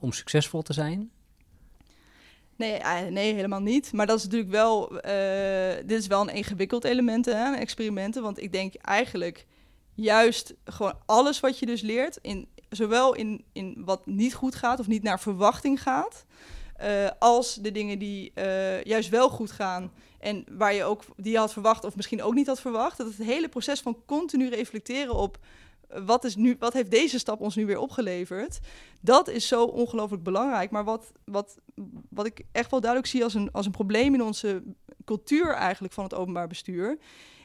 [0.00, 1.10] om succesvol te zijn?
[2.56, 2.80] Nee,
[3.10, 3.92] nee, helemaal niet.
[3.92, 4.88] Maar dat is natuurlijk wel,
[5.86, 8.22] dit is wel een ingewikkeld element, hè, experimenten.
[8.22, 9.46] Want ik denk eigenlijk
[9.94, 14.80] juist gewoon alles wat je dus leert in zowel in, in wat niet goed gaat
[14.80, 16.24] of niet naar verwachting gaat,
[16.82, 21.32] uh, als de dingen die uh, juist wel goed gaan en waar je ook die
[21.32, 22.98] je had verwacht of misschien ook niet had verwacht.
[22.98, 25.38] Dat het hele proces van continu reflecteren op
[25.90, 28.58] uh, wat, is nu, wat heeft deze stap ons nu weer opgeleverd,
[29.00, 30.70] dat is zo ongelooflijk belangrijk.
[30.70, 31.58] Maar wat, wat,
[32.08, 34.62] wat ik echt wel duidelijk zie als een, als een probleem in onze
[35.04, 36.98] cultuur eigenlijk van het openbaar bestuur,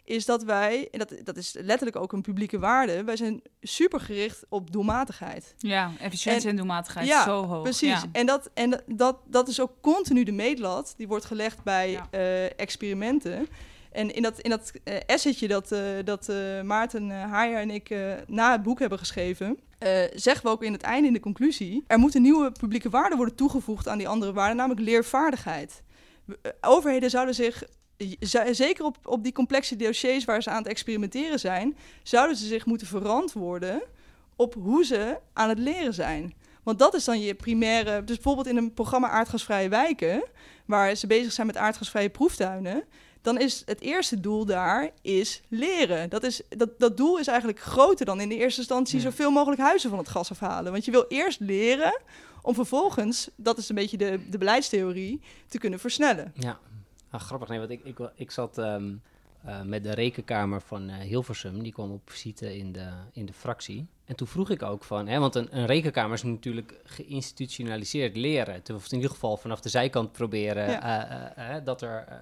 [0.05, 3.99] is dat wij, en dat, dat is letterlijk ook een publieke waarde, wij zijn super
[3.99, 5.53] gericht op doelmatigheid.
[5.57, 7.63] Ja, efficiëntie en, doelmatigheid ja, zo hoog.
[7.63, 8.01] Precies.
[8.01, 8.03] Ja.
[8.11, 12.07] En, dat, en dat, dat is ook continu de meetlat, die wordt gelegd bij ja.
[12.11, 13.47] uh, experimenten.
[13.91, 16.31] En in dat, in dat uh, essaytje dat, uh, dat
[16.63, 17.95] Maarten Haaier en ik
[18.27, 19.59] na het boek hebben geschreven,
[20.13, 23.35] zeggen we ook in het einde in de conclusie, er moeten nieuwe publieke waarden worden
[23.35, 25.81] toegevoegd aan die andere waarden, namelijk leervaardigheid.
[26.61, 27.63] Overheden zouden zich
[28.51, 32.65] zeker op, op die complexe dossiers waar ze aan het experimenteren zijn, zouden ze zich
[32.65, 33.81] moeten verantwoorden
[34.35, 36.33] op hoe ze aan het leren zijn.
[36.63, 38.03] Want dat is dan je primaire.
[38.03, 40.23] Dus bijvoorbeeld in een programma Aardgasvrije Wijken,
[40.65, 42.83] waar ze bezig zijn met aardgasvrije proeftuinen.
[43.21, 46.09] dan is het eerste doel daar is leren.
[46.09, 49.03] Dat, is, dat, dat doel is eigenlijk groter dan in de eerste instantie Ja.
[49.03, 50.71] zoveel mogelijk huizen van het gas afhalen.
[50.71, 52.01] Want je wil eerst leren
[52.41, 56.33] om vervolgens, dat is een beetje de, de beleidstheorie, te kunnen versnellen.
[56.35, 56.59] Ja,
[57.13, 57.47] ah, grappig.
[57.49, 58.93] Nee, want ik, ik, ik zat ehm,
[59.43, 61.63] eh, met de rekenkamer van eh, Hilversum.
[61.63, 63.87] Die kwam op visite in de, in de fractie.
[64.05, 68.61] En toen vroeg ik ook van, hè, want een, een rekenkamer is natuurlijk geïnstitutionaliseerd leren.
[68.73, 71.35] Of in ieder geval vanaf de zijkant proberen Ja.
[71.35, 72.21] eh, dat er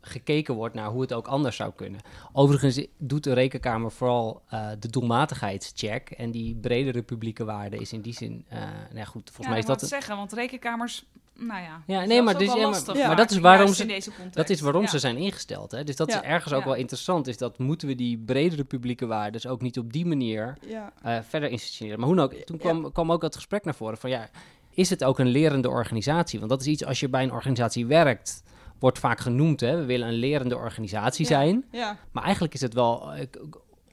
[0.00, 2.00] gekeken wordt naar hoe het ook anders zou kunnen.
[2.32, 6.10] Overigens doet de rekenkamer vooral eh, de doelmatigheidscheck.
[6.10, 9.48] En die bredere publieke waarde is in die zin, eh nou ja, goed, volgens ja,
[9.48, 9.80] mij is ik dat...
[9.80, 11.82] het zeggen, want rekenkamers, nou ja.
[11.86, 12.56] Ja, dat nee, maar wel
[12.96, 14.02] ja, maar- dat is waarom ze-.
[14.30, 15.70] Dat is waarom ze zijn ingesteld.
[15.70, 15.84] Hè?
[15.84, 17.26] Dus dat is ergens ook wel interessant.
[17.26, 20.56] Is dat moeten we die bredere publieke waarden ook niet op die manier
[21.02, 21.98] eh, verder institutioneren.
[21.98, 24.28] Maar hoe dan ook, toen kwam, kwam ook het gesprek naar voren van ja,
[24.70, 26.38] is het ook een lerende organisatie?
[26.38, 28.42] Want dat is iets als je bij een organisatie werkt,
[28.80, 29.60] wordt vaak genoemd.
[29.60, 29.76] Hè?
[29.76, 31.30] We willen een lerende organisatie Ja.
[31.30, 31.64] zijn.
[31.70, 33.12] ja, Maar eigenlijk is het wel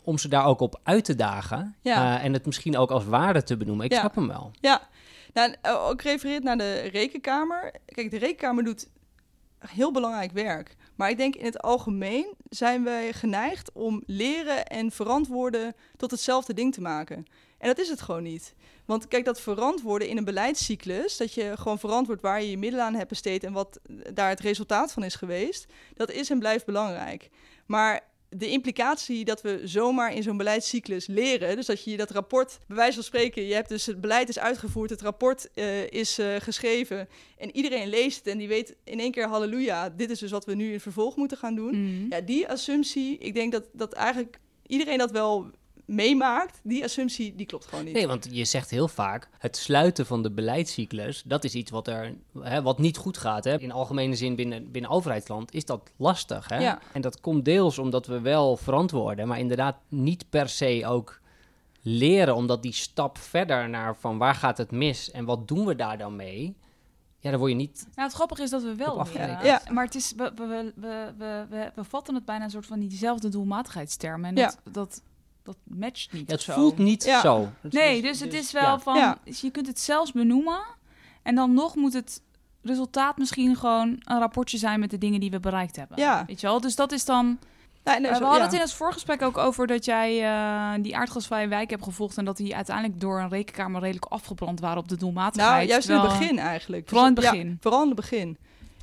[0.03, 1.75] om ze daar ook op uit te dagen.
[1.81, 2.17] Ja.
[2.17, 3.85] eh, en het misschien ook als waarde te benoemen.
[3.85, 4.51] Ik snap hem wel.
[4.61, 4.87] ja.
[5.33, 7.73] Nou, eh, ook refereert naar de rekenkamer.
[7.85, 8.87] Kijk, de rekenkamer doet
[9.59, 10.75] heel belangrijk werk.
[10.95, 16.53] Maar ik denk in het algemeen zijn wij geneigd om leren en verantwoorden tot hetzelfde
[16.53, 17.15] ding te maken.
[17.57, 18.53] En dat is het gewoon niet.
[18.87, 22.85] Want kijk, dat verantwoorden in een beleidscyclus, dat je gewoon verantwoord waar je je middelen
[22.85, 23.79] aan hebt besteed en wat
[24.13, 27.29] daar het resultaat van is geweest, dat is en blijft belangrijk.
[27.65, 32.59] Maar de implicatie dat we zomaar in zo'n beleidscyclus leren, dus dat je dat rapport,
[32.67, 36.19] bij wijze van spreken, je hebt dus het beleid is uitgevoerd, het rapport eh, is
[36.19, 40.19] eh, geschreven en iedereen leest het en die weet in één keer halleluja, dit is
[40.19, 41.81] dus wat we nu in vervolg moeten gaan doen.
[41.81, 42.05] Mhm.
[42.09, 45.51] Ja, die assumptie, ik denk dat, dat eigenlijk iedereen dat wel
[45.87, 47.93] meemaakt, die assumptie, die klopt gewoon niet.
[47.93, 51.87] Nee, want je zegt heel vaak, het sluiten van de beleidscyclus, dat is iets wat,
[51.87, 53.43] er, hè, wat niet goed gaat.
[53.43, 53.59] Hè.
[53.59, 56.49] In algemene zin binnen, binnen overheidsland is dat lastig.
[56.49, 56.57] Hè?
[56.57, 56.79] Ja.
[56.91, 61.19] En dat komt deels omdat we wel verantwoorden, maar inderdaad niet per se ook
[61.81, 65.75] leren, omdat die stap verder naar van waar gaat het mis en wat doen we
[65.75, 66.55] daar dan mee,
[67.19, 67.87] ja, dan word je niet...
[67.95, 69.45] Nou, het grappige is dat we wel leren.
[69.45, 69.61] Ja.
[69.71, 71.13] Maar het is, we, we, we,
[71.49, 74.29] we, we, vatten het bijna een soort van diezelfde doelmatigheidstermen.
[74.29, 74.53] En Ja.
[74.71, 75.01] dat,
[75.47, 77.21] dat, matcht niet Ja, het voelt niet Ja.
[77.21, 77.49] zo.
[77.61, 78.79] Nee, dus het is wel ja.
[78.79, 78.95] van...
[78.95, 79.17] Ja.
[79.23, 80.59] dus je kunt het zelfs benoemen.
[81.23, 82.21] En dan nog moet het
[82.61, 85.99] resultaat misschien gewoon een rapportje zijn met de dingen die we bereikt hebben.
[85.99, 86.23] Ja.
[86.27, 86.61] Weet je wel?
[86.61, 87.39] Dus dat is dan...
[87.83, 88.45] Nee, nee, zo- we hadden ja.
[88.45, 92.17] het in het voorgesprek ook over dat jij eh, die aardgasvrije wijk hebt gevolgd...
[92.17, 95.55] en dat die uiteindelijk door een rekenkamer redelijk afgebrand waren op de doelmatigheid.
[95.55, 96.87] Nou, juist in het begin eigenlijk.
[96.87, 97.57] Vooral in het ja, begin.
[97.61, 98.37] vooral in het begin.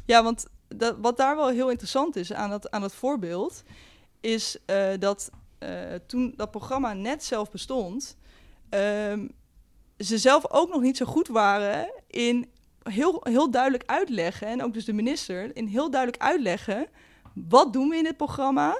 [0.04, 3.62] Ja, want dat, wat daar wel heel interessant is aan dat, aan dat voorbeeld,
[4.20, 5.30] is eh, dat
[6.06, 8.16] toen dat programma net zelf bestond,
[8.68, 9.26] ehm,
[9.98, 12.48] ze zelf ook nog niet zo goed waren in
[12.82, 16.86] heel, heel duidelijk uitleggen, en ook dus de minister, in heel duidelijk uitleggen,
[17.34, 18.78] wat doen we in dit programma?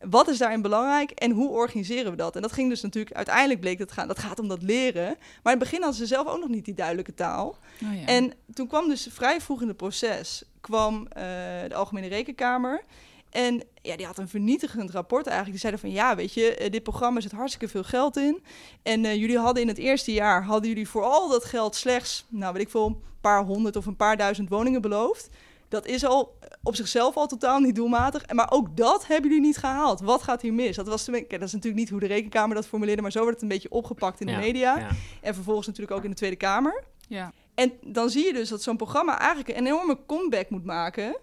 [0.00, 2.36] Wat is daarin belangrijk en hoe organiseren we dat?
[2.36, 5.16] En dat ging dus natuurlijk, uiteindelijk bleek dat, gaan, dat gaat om dat leren.
[5.42, 7.56] Maar in het begin hadden ze zelf ook nog niet die duidelijke taal.
[7.82, 8.06] Oh ja.
[8.06, 11.22] En toen kwam dus vrij vroeg in het proces kwam eh,
[11.68, 12.84] de Algemene Rekenkamer.
[13.30, 15.60] En ja, die had een vernietigend rapport eigenlijk.
[15.60, 18.42] Die zeiden van ja, weet je, eh, dit programma zit hartstikke veel geld in.
[18.82, 22.26] En eh, jullie hadden in het eerste jaar, hadden jullie voor al dat geld slechts,
[22.28, 25.28] nou weet ik veel, een paar honderd of een paar duizend woningen beloofd.
[25.68, 28.22] Dat is al op zichzelf al totaal niet doelmatig.
[28.22, 30.00] En Maar ook dat hebben jullie niet gehaald.
[30.00, 30.76] Wat gaat hier mis?
[30.76, 33.42] Dat, was dat is natuurlijk niet hoe de rekenkamer dat formuleerde, maar zo werd het
[33.42, 34.78] een beetje opgepakt in de Ja, media.
[34.78, 34.88] ja.
[35.20, 36.84] En vervolgens natuurlijk ook in de Tweede Kamer.
[37.08, 37.32] ja.
[37.54, 41.16] En dan zie je dus dat zo'n programma eigenlijk een enorme comeback moet maken.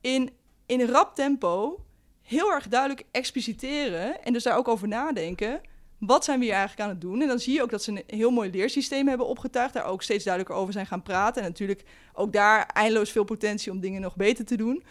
[0.00, 0.30] In,
[0.66, 1.84] in rap tempo.
[2.22, 4.24] Heel erg duidelijk expliciteren.
[4.24, 5.60] En dus daar ook over nadenken.
[5.98, 7.22] Wat zijn we hier eigenlijk aan het doen?
[7.22, 9.74] En dan zie je ook dat ze een heel mooi leersysteem hebben opgetuigd.
[9.74, 11.42] Daar ook steeds duidelijker over zijn gaan praten.
[11.42, 14.84] En natuurlijk ook daar eindeloos veel potentie om dingen nog beter te doen.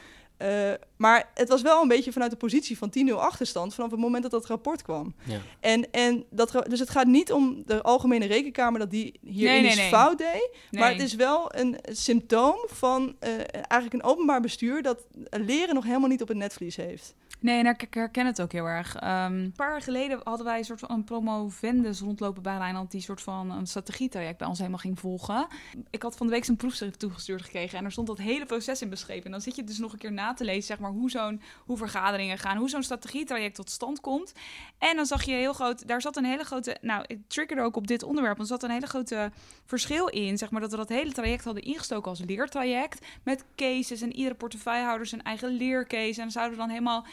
[0.44, 3.74] Eh, maar het was wel een beetje vanuit de positie van 10-0 achterstand.
[3.74, 5.16] vanaf het moment dat dat rapport kwam.
[5.24, 5.40] Ja.
[5.60, 9.62] En, en dat, dus het gaat niet om de Algemene Rekenkamer dat die hier Nee,
[9.62, 9.90] nee, iets nee.
[9.90, 10.50] fout deed.
[10.72, 15.84] Maar het is wel een symptoom van eh, eigenlijk een openbaar bestuur dat leren nog
[15.84, 17.16] helemaal niet op het netvlies heeft.
[17.44, 18.96] Nee, en ik herken het ook heel erg.
[18.96, 22.92] Ehm, een paar jaar geleden hadden wij een soort van een promovendus rondlopen bij Rijnland...
[22.92, 25.48] die soort van een strategietraject bij ons helemaal ging volgen.
[25.90, 27.78] Ik had van de week zijn proefschrift toegestuurd gekregen...
[27.78, 29.26] en er stond dat hele proces in beschreven.
[29.26, 31.42] En dan zit je dus nog een keer na te lezen, zeg maar, hoe, zo'n,
[31.66, 32.58] hoe vergaderingen gaan...
[32.58, 34.34] hoe zo'n strategietraject tot stand komt.
[34.78, 35.88] En dan zag je heel groot...
[35.88, 36.78] Daar zat een hele grote...
[36.82, 38.38] Nou, ik triggerde ook op dit onderwerp...
[38.38, 39.32] want er zat een hele grote
[39.66, 40.38] verschil in...
[40.38, 43.06] zeg maar, dat we dat hele traject hadden ingestoken als leertraject...
[43.24, 46.22] met cases en iedere portefeuillehouder zijn eigen leercase...
[46.22, 47.06] en zouden we dan helemaal...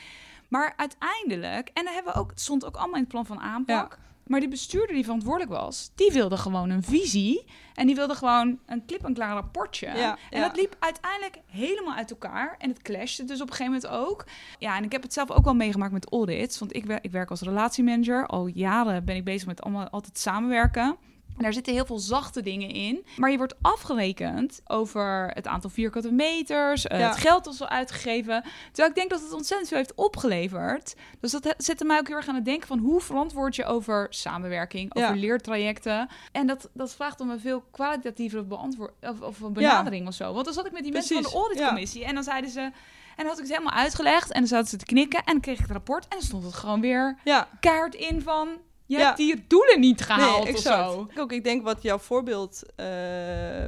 [0.48, 3.98] Maar uiteindelijk, en dan hebben we ook, stond ook allemaal in het plan van aanpak.
[4.30, 7.44] Maar die bestuurder die verantwoordelijk was, die wilde gewoon een visie.
[7.74, 9.86] En die wilde gewoon een klip-en-klaar rapportje.
[9.86, 10.46] Ja, en ja.
[10.48, 12.54] dat liep uiteindelijk helemaal uit elkaar.
[12.58, 14.24] En het clashte dus op een gegeven moment ook.
[14.58, 16.58] Ja, en ik heb het zelf ook wel meegemaakt met audits.
[16.58, 18.26] Want ik, wer- ik werk als relatiemanager.
[18.26, 20.96] Al jaren ben ik bezig met allemaal altijd samenwerken.
[21.40, 23.04] En daar zitten heel veel zachte dingen in.
[23.16, 27.08] Maar je wordt afgerekend over het aantal vierkante meters, eh, Ja.
[27.08, 28.42] het geld dat is al uitgegeven.
[28.66, 30.94] Terwijl ik denk dat het ontzettend veel heeft opgeleverd.
[31.20, 34.06] Dus dat zette mij ook heel erg aan het denken van hoe verantwoord je over
[34.10, 35.20] samenwerking, over Ja.
[35.20, 36.08] leertrajecten.
[36.32, 40.32] En dat, dat vraagt om een veel kwalitatievere beantwoord of, of een benadering of zo.
[40.32, 42.60] Want dan zat ik met die mensen van de auditcommissie en dan zeiden ze...
[42.60, 45.40] En dan had ik het helemaal uitgelegd en dan zaten ze te knikken en dan
[45.40, 47.16] kreeg ik het rapport en dan stond het gewoon weer
[47.60, 48.48] kaart in van...
[48.90, 49.04] Je Ja.
[49.04, 51.06] hebt die doelen niet gehaald nee, of zo.
[51.10, 52.86] Ik Ook, ik denk wat jouw voorbeeld, eh,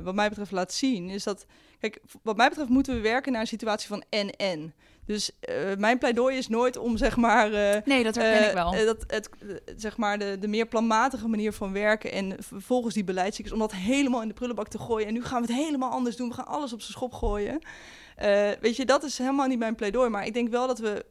[0.03, 1.47] wat mij betreft, laat zien, is dat,
[1.81, 4.75] kijk, wat mij betreft moeten we werken naar een situatie van en-en.
[5.07, 8.71] Dus eh, mijn pleidooi is nooit om, zeg maar, eh, Nee, dat herken ik wel.
[8.85, 9.29] dat het,
[9.77, 13.73] zeg maar de, de meer planmatige manier van werken en vervolgens die beleidscyclus, om dat
[13.73, 15.09] helemaal in de prullenbak te gooien.
[15.09, 16.29] En nu gaan we het helemaal anders doen.
[16.29, 17.61] We gaan alles op zijn schop gooien.
[18.23, 20.09] Eh, weet je, dat is helemaal niet mijn pleidooi.
[20.11, 21.05] Maar ik denk wel dat we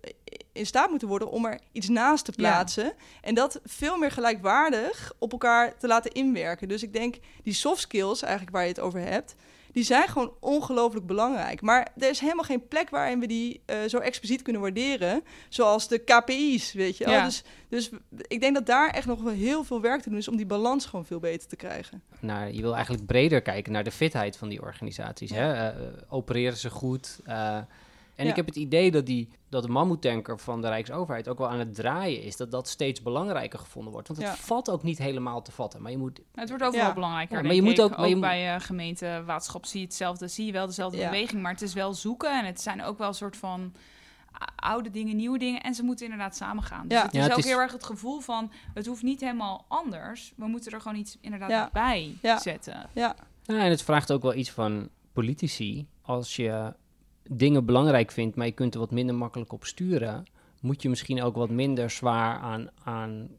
[0.53, 2.37] in staat moeten worden om er iets naast te Ja.
[2.49, 2.93] plaatsen.
[3.21, 6.67] En dat veel meer gelijkwaardig op elkaar te laten inwerken.
[6.67, 9.35] Dus ik denk, die soft skills, eigenlijk waar je het over hebt,
[9.71, 11.61] die zijn gewoon ongelooflijk belangrijk.
[11.61, 15.23] Maar er is helemaal geen plek waarin we die eh, zo expliciet kunnen waarderen.
[15.49, 17.13] Zoals de KPI's, weet je wel.
[17.13, 17.25] Ja.
[17.25, 17.89] Dus, dus
[18.27, 20.45] ik denk dat daar echt nog wel heel veel werk te doen is om die
[20.45, 22.03] balans gewoon veel beter te krijgen.
[22.19, 25.31] naar, je wil eigenlijk breder kijken naar de fitheid van die organisaties.
[25.31, 25.53] Hè?
[25.53, 25.73] Eh, eh,
[26.09, 27.19] opereren ze goed?
[27.23, 27.57] Eh,
[28.21, 28.29] en Ja.
[28.29, 31.59] ik heb het idee dat, die, dat de mammoetanker van de Rijksoverheid ook wel aan
[31.59, 32.37] het draaien is.
[32.37, 34.07] Dat dat steeds belangrijker gevonden wordt.
[34.07, 34.35] Want het Ja.
[34.35, 35.81] valt ook niet helemaal te vatten.
[35.81, 36.93] Maar je moet Het wordt overal Ja.
[36.93, 37.37] belangrijker.
[37.37, 40.27] Ja, maar je moet ook- maar je bij uh, gemeente, waterschap zie je hetzelfde.
[40.27, 41.09] Zie je wel dezelfde Ja.
[41.09, 42.39] beweging, maar het is wel zoeken.
[42.39, 43.73] En het zijn ook wel een soort van
[44.55, 45.61] oude dingen, nieuwe dingen.
[45.61, 46.87] En ze moeten inderdaad samengaan.
[46.87, 47.03] Dus Ja.
[47.03, 48.51] het Ja, is het ook is- heel erg het gevoel van...
[48.73, 50.33] het hoeft niet helemaal anders.
[50.35, 51.69] We moeten er gewoon iets inderdaad Ja.
[51.73, 52.39] bij Ja.
[52.39, 52.89] zetten.
[52.93, 55.87] Ja, en het vraagt ook wel iets van politici.
[56.01, 56.73] Als je
[57.29, 60.25] dingen belangrijk vindt, maar je kunt er wat minder makkelijk op sturen,
[60.61, 63.29] moet je misschien ook wat minder zwaar aan, aan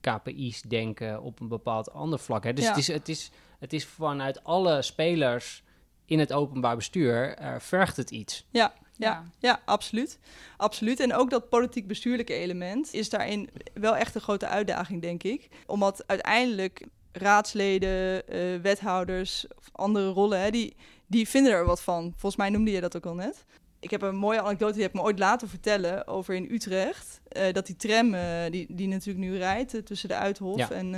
[0.00, 2.44] KPI's denken op een bepaald ander vlak.
[2.44, 2.52] Hè?
[2.52, 2.70] Dus Ja.
[2.70, 5.62] het, is, het, is, het is vanuit alle spelers
[6.04, 8.46] in het openbaar bestuur, eh, vergt het iets.
[8.50, 9.06] ja, Ja.
[9.08, 10.18] ja, ja, absoluut.
[10.56, 11.00] Absoluut.
[11.00, 15.48] En ook dat politiek-bestuurlijke element is daarin wel echt een grote uitdaging, denk ik.
[15.66, 20.76] Omdat uiteindelijk raadsleden, eh, wethouders of andere rollen, hè, die,
[21.08, 22.10] die vinden er wat van.
[22.10, 23.44] Volgens mij noemde je dat ook al net.
[23.80, 27.20] Ik heb een mooie anekdote, die heb ik me ooit laten vertellen over in Utrecht.
[27.28, 30.70] eh, dat die tram, eh, die, die natuurlijk nu rijdt eh, tussen de Uithof Ja.
[30.70, 30.94] en,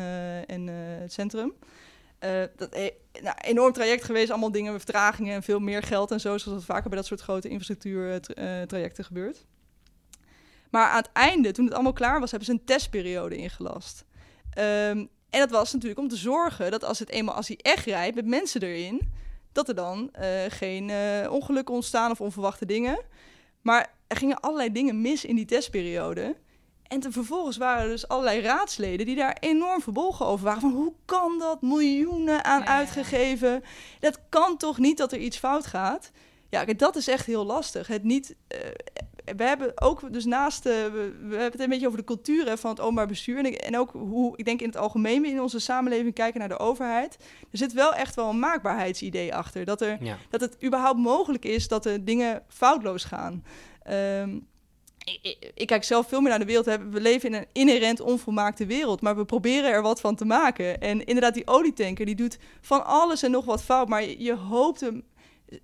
[0.47, 0.67] en
[1.01, 1.53] het centrum.
[2.57, 2.71] Dat
[3.23, 6.59] nou, enorm traject geweest, allemaal dingen met vertragingen en veel meer geld en zo, zoals
[6.59, 9.45] dat vaker bij dat soort grote infrastructuurtrajecten gebeurt.
[10.71, 14.05] Maar aan het einde, toen het allemaal klaar was, hebben ze een testperiode ingelast.
[14.51, 14.99] Ehm,
[15.31, 18.15] en dat was natuurlijk om te zorgen dat als het eenmaal als hij echt rijdt
[18.15, 19.13] met mensen erin,
[19.67, 23.01] dat er dan eh, geen eh, ongelukken ontstaan of onverwachte dingen.
[23.63, 26.37] Maar er gingen allerlei dingen mis in die testperiode.
[26.83, 30.61] En toen vervolgens waren er dus allerlei raadsleden die daar enorm verbolgen over waren.
[30.61, 31.63] Van hoe kan dat?
[31.63, 32.67] Miljoenen aan Ja.
[32.67, 33.63] uitgegeven.
[34.01, 36.11] Dat kan toch niet dat er iets fout gaat?
[36.49, 37.87] Ja, dat is echt heel lastig.
[37.87, 38.35] Het niet.
[38.49, 38.59] eh,
[39.37, 40.67] we hebben ook dus naast.
[40.67, 40.91] eh, we,
[41.21, 43.39] we hebben het een beetje over de cultuur hè, van het openbaar bestuur.
[43.39, 46.41] En, ik- en ook hoe ik denk in het algemeen we in onze samenleving kijken
[46.41, 47.17] naar de overheid.
[47.51, 49.65] Er zit wel echt wel een maakbaarheidsidee achter.
[49.65, 50.17] Dat er Ja.
[50.31, 53.45] dat het überhaupt mogelijk is dat er dingen foutloos gaan.
[53.83, 54.39] Ehm,
[55.05, 56.65] ik, ik, ik kijk zelf veel meer naar de wereld.
[56.67, 60.81] We leven in een inherent onvolmaakte wereld, maar we proberen er wat van te maken.
[60.81, 64.35] En inderdaad, die olietanker die doet van alles en nog wat fout, maar je, je
[64.35, 65.03] hoopt hem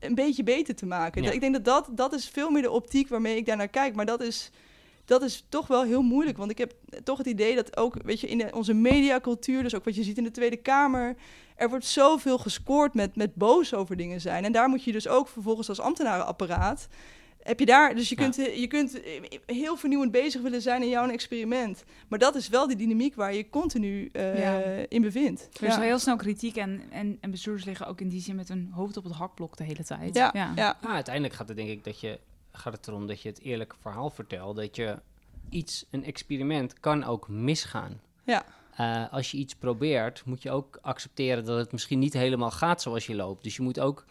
[0.01, 1.22] een beetje beter te maken.
[1.22, 1.31] Ja.
[1.31, 3.94] Ik denk dat, dat dat is veel meer de optiek waarmee ik daar naar kijk.
[3.94, 4.51] Maar dat is,
[5.05, 6.37] dat is toch wel heel moeilijk.
[6.37, 6.72] Want ik heb
[7.05, 10.03] toch het idee dat ook, weet je, in de- onze mediacultuur, dus ook wat je
[10.03, 11.16] ziet in de Tweede Kamer,
[11.57, 14.44] er wordt zoveel gescoord met, met boos over dingen zijn.
[14.44, 16.88] En daar moet je dus ook vervolgens als ambtenarenapparaat.
[17.47, 18.23] Heb je daar, dus je Ja.
[18.23, 19.01] kunt, je kunt
[19.47, 21.85] heel vernieuwend bezig willen zijn in jouw experiment.
[22.09, 24.59] Maar dat is wel die dynamiek waar je continu eh, Ja.
[24.89, 25.49] in bevindt.
[25.61, 28.37] Er is wel heel snel kritiek en, en, en bestuurders liggen ook in die zin
[28.37, 30.15] met hun hoofd op het hakblok de hele tijd.
[30.15, 30.53] Ja, ja.
[30.57, 30.79] ja.
[30.83, 32.19] Ah, uiteindelijk gaat het denk ik dat je
[32.53, 34.57] gaat het erom dat je het eerlijke verhaal vertelt.
[34.57, 34.99] Dat je
[35.51, 38.01] iets, een experiment kan ook misgaan.
[38.25, 38.45] Ja.
[38.77, 42.83] Eh, als je iets probeert, moet je ook accepteren dat het misschien niet helemaal gaat
[42.83, 43.43] zoals je loopt.
[43.45, 44.05] Dus je moet ook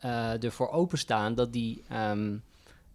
[0.00, 2.36] eh, ervoor openstaan dat die ehm,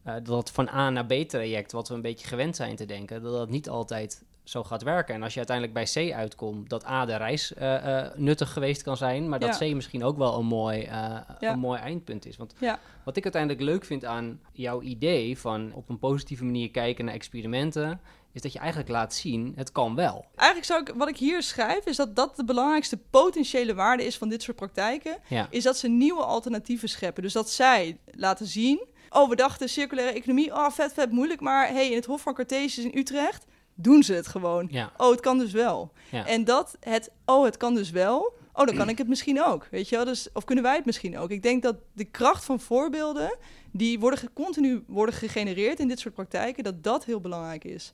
[0.05, 3.21] eh, dat van A naar B traject, wat we een beetje gewend zijn te denken,
[3.21, 5.15] dat dat niet altijd zo gaat werken.
[5.15, 8.83] En als je uiteindelijk bij C uitkomt, dat A de reis eh, eh, nuttig geweest
[8.83, 9.67] kan zijn, maar dat Ja.
[9.67, 11.25] C misschien ook wel een mooi, Ja.
[11.39, 12.37] een mooi eindpunt is.
[12.37, 12.79] Want Ja.
[13.03, 17.13] wat ik uiteindelijk leuk vind aan jouw idee van op een positieve manier kijken naar
[17.13, 17.99] experimenten,
[18.31, 20.25] is dat je eigenlijk laat zien, het kan wel.
[20.35, 24.17] Eigenlijk zou ik, wat ik hier schrijf, is dat dat de belangrijkste potentiële waarde is
[24.17, 25.17] van dit soort praktijken.
[25.49, 27.23] Is dat ze nieuwe alternatieven scheppen.
[27.23, 31.41] Dus dat zij laten zien, oh, we dachten circulaire economie, oh, vet, vet moeilijk.
[31.41, 34.67] Maar hey, in het Hof van Cartesius in Utrecht doen ze het gewoon.
[34.71, 34.91] Ja.
[34.97, 35.91] Oh, het kan dus wel.
[36.11, 36.25] Ja.
[36.27, 38.33] En dat het, oh, het kan dus wel.
[38.53, 39.67] Oh, dan kan ik het misschien ook.
[39.71, 40.05] Weet je wel?
[40.05, 41.29] Dus, of kunnen wij het misschien ook?
[41.29, 43.37] Ik denk dat de kracht van voorbeelden,
[43.71, 47.91] die worden ge- continu worden gegenereerd in dit soort praktijken, dat dat heel belangrijk is.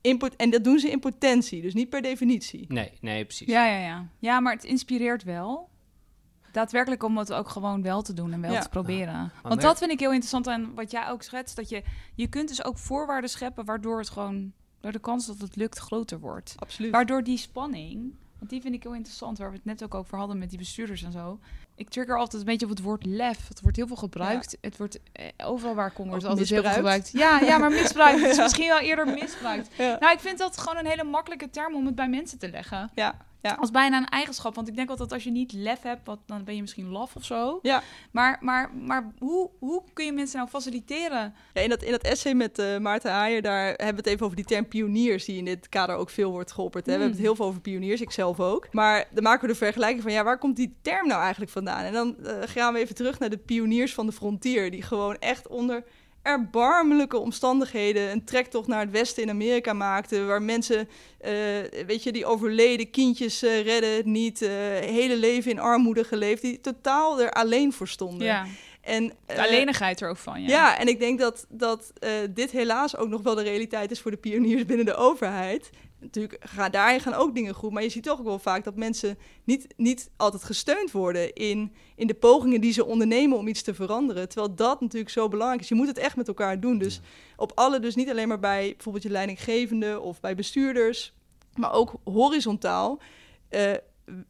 [0.00, 2.64] In pot- en dat doen ze in potentie, dus niet per definitie.
[2.68, 3.46] Nee, nee, precies.
[3.48, 4.08] Ja, ja, ja.
[4.18, 5.68] Ja, maar het inspireert wel.
[6.52, 8.60] Daadwerkelijk om het ook gewoon wel te doen en wel Ja.
[8.60, 9.32] te proberen.
[9.42, 11.56] Want dat vind ik heel interessant aan wat jij ook schetst.
[11.56, 11.82] Dat je,
[12.14, 14.52] je kunt dus ook voorwaarden scheppen waardoor het gewoon...
[14.80, 16.54] Door de kans dat het lukt groter wordt.
[16.56, 16.90] Absoluut.
[16.92, 20.18] Waardoor die spanning, want die vind ik heel interessant, waar we het net ook over
[20.18, 21.38] hadden met die bestuurders en zo.
[21.80, 23.48] Ik trigger altijd een beetje op het woord lef.
[23.48, 24.56] Het wordt heel veel gebruikt.
[24.60, 27.10] Het wordt eh, overal waar kom, wordt altijd heel veel gebruikt.
[27.12, 28.20] Ja, ja, maar misbruikt.
[28.22, 29.68] Het is misschien wel eerder misbruikt.
[29.78, 32.90] Nou, ik vind dat gewoon een hele makkelijke term om het bij mensen te leggen.
[32.94, 33.56] Ja, ja.
[33.60, 34.54] Als bijna een eigenschap.
[34.54, 37.16] Want ik denk altijd als je niet lef hebt, wat, dan ben je misschien laf
[37.16, 37.58] of zo.
[37.62, 37.82] Ja.
[38.10, 41.34] Maar, maar, maar hoe, hoe kun je mensen nou faciliteren?
[41.52, 44.24] Ja, in, dat, in dat essay met eh, Maarten Haaien, daar hebben we het even
[44.24, 46.86] over die term pioniers, die in dit kader ook veel wordt geopperd.
[46.86, 46.92] Hè?
[46.92, 47.02] We Hmm.
[47.02, 48.72] hebben het heel veel over pioniers, ik zelf ook.
[48.72, 51.69] Maar dan maken we de vergelijking van, ja, waar komt die term nou eigenlijk vandaan?
[51.78, 55.16] En dan eh, gaan we even terug naar de pioniers van de frontier, die gewoon
[55.18, 55.84] echt onder
[56.22, 61.32] erbarmelijke omstandigheden een trektocht naar het westen in Amerika maakten, waar mensen, eh,
[61.86, 64.38] weet je, die overleden kindjes eh, redden het niet,
[64.80, 68.26] hele leven in armoede geleefd, die totaal er alleen voor stonden.
[68.26, 68.46] Ja,
[68.80, 70.42] En, de alleenigheid er ook van.
[70.42, 70.48] Ja.
[70.48, 70.78] ja.
[70.78, 71.92] en ik denk dat, dat
[72.30, 75.70] dit helaas ook nog wel de realiteit is voor de pioniers binnen de overheid.
[76.00, 77.70] Natuurlijk, gaan, daarin gaan ook dingen goed.
[77.70, 81.72] Maar je ziet toch ook wel vaak dat mensen niet, niet altijd gesteund worden in,
[81.96, 84.28] in de pogingen die ze ondernemen om iets te veranderen.
[84.28, 85.68] Terwijl dat natuurlijk zo belangrijk is.
[85.68, 86.78] Je moet het echt met elkaar doen.
[86.78, 87.00] Dus
[87.36, 91.14] op alle, dus niet alleen maar bij bijvoorbeeld je leidinggevende of bij bestuurders,
[91.54, 93.00] maar ook horizontaal.
[93.48, 93.72] eh,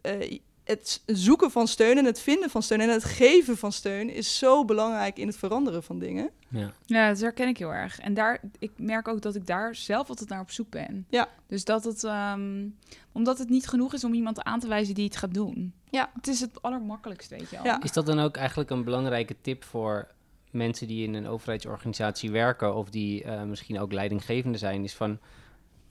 [0.01, 0.39] eh,
[0.71, 4.39] het zoeken van steun en het vinden van steun en het geven van steun is
[4.39, 6.31] zo belangrijk in het veranderen van dingen.
[6.49, 6.73] Ja.
[6.87, 7.99] Ja, dat herken ik heel erg.
[7.99, 11.07] En daar, ik merk ook dat ik daar zelf altijd naar op zoek ben.
[11.09, 11.29] Ja.
[11.47, 12.67] Dus dat het, ehm,
[13.13, 15.73] omdat het niet genoeg is om iemand aan te wijzen die het gaat doen.
[15.91, 16.11] Ja.
[16.15, 17.65] Het is het allermakkelijkst, weet je wel.
[17.65, 17.83] Ja.
[17.83, 20.09] Is dat dan ook eigenlijk een belangrijke tip voor
[20.51, 24.85] mensen die in een overheidsorganisatie werken of die eh, misschien ook leidinggevende zijn?
[24.85, 25.19] Is van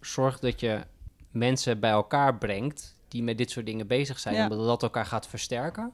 [0.02, 0.80] zorg dat je
[1.32, 4.44] mensen bij elkaar brengt die met dit soort dingen bezig zijn, Ja.
[4.44, 5.90] omdat dat elkaar gaat versterken.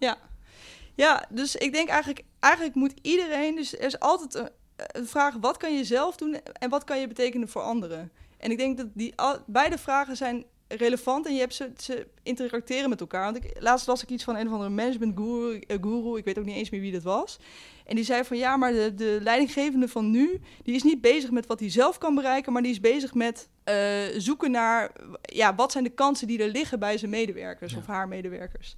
[0.95, 5.35] Ja, dus ik denk eigenlijk, eigenlijk moet iedereen, dus er is altijd een, een vraag,
[5.41, 8.11] wat kan je zelf doen en wat kan je betekenen voor anderen?
[8.37, 9.13] En ik denk dat die
[9.45, 13.23] beide vragen zijn relevant en je hebt ze, ze interacteren met elkaar.
[13.23, 16.25] Want ik, laatst las ik iets van een of andere management guru, eh, guru, ik
[16.25, 17.39] weet ook niet eens meer wie dat was.
[17.85, 21.31] En die zei van ja, maar de, de leidinggevende van nu, die is niet bezig
[21.31, 23.75] met wat hij zelf kan bereiken, maar die is bezig met eh,
[24.17, 27.77] zoeken naar, ja, wat zijn de kansen die er liggen bij zijn medewerkers Ja.
[27.77, 28.75] of haar medewerkers.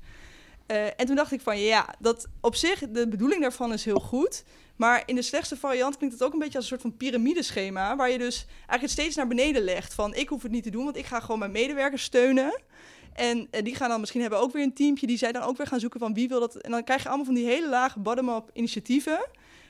[0.65, 3.99] Eh, en toen dacht ik van ja, dat op zich, de bedoeling daarvan is heel
[3.99, 4.43] goed.
[4.77, 7.95] Maar in de slechtste variant klinkt het ook een beetje als een soort van piramideschema.
[7.95, 9.93] Waar je dus eigenlijk het steeds naar beneden legt.
[9.93, 12.59] Van ik hoef het niet te doen, want ik ga gewoon mijn medewerkers steunen.
[13.13, 15.07] En eh, die gaan dan misschien hebben we ook weer een teampje.
[15.07, 16.55] Die zij dan ook weer gaan zoeken van wie wil dat.
[16.55, 19.27] En dan krijg je allemaal van die hele lage bottom-up initiatieven.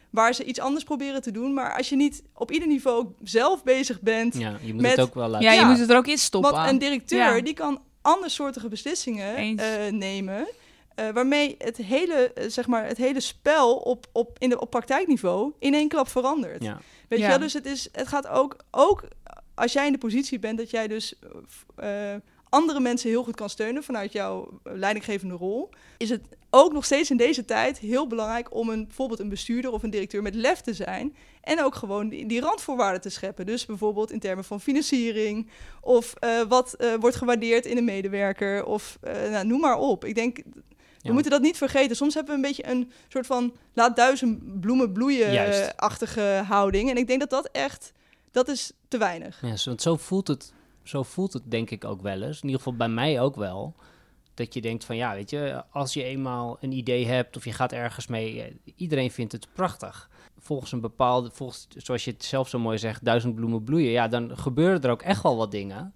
[0.10, 1.54] Waar ze iets anders proberen te doen.
[1.54, 4.38] Maar als je niet op ieder niveau zelf bezig bent.
[4.38, 5.68] Ja, je moet Met- het ook wel laten Ja, je Ja.
[5.70, 6.52] moet het er ook in stoppen.
[6.52, 7.42] Want een directeur Ja.
[7.42, 10.48] die kan andersoortige beslissingen eh, nemen.
[10.98, 14.70] Eh, waarmee het hele, eh, zeg maar, het hele spel op, op, in de, op
[14.70, 16.64] praktijkniveau in één klap verandert.
[16.64, 16.80] Ja.
[17.08, 17.26] Weet Ja.
[17.26, 17.40] je wel?
[17.40, 19.04] Dus het, is, het gaat ook, ook
[19.56, 21.14] als jij in de positie bent dat jij dus
[21.76, 22.16] eh,
[22.50, 27.10] andere mensen heel goed kan steunen vanuit jouw leidinggevende rol, is het ook nog steeds
[27.10, 30.62] in deze tijd heel belangrijk om een, bijvoorbeeld een bestuurder of een directeur met lef
[30.62, 31.16] te zijn.
[31.42, 33.46] En ook gewoon die, die randvoorwaarden te scheppen.
[33.46, 35.50] Dus bijvoorbeeld in termen van financiering
[35.82, 40.06] of eh, wat eh, wordt gewaardeerd in een medewerker of eh, nou, noem maar op.
[40.06, 40.38] Ik denk,
[41.02, 41.96] we moeten dat niet vergeten.
[41.96, 46.90] Soms hebben we een beetje een soort van laat duizend bloemen bloeien-achtige houding.
[46.90, 47.94] En ik denk dat dat echt,
[48.32, 49.42] dat is te weinig.
[49.42, 52.38] Ja, want zo voelt, het, zo voelt het denk ik ook wel eens.
[52.38, 53.76] In ieder geval bij mij ook wel.
[54.34, 57.52] Dat je denkt van ja, weet je, als je eenmaal een idee hebt of je
[57.52, 60.10] gaat ergens mee, eh, iedereen vindt het prachtig.
[60.40, 63.92] Volgens een bepaalde, volgens, zoals je het zelf zo mooi zegt, duizend bloemen bloeien.
[63.92, 65.94] Ja, dan gebeuren er ook echt wel wat dingen.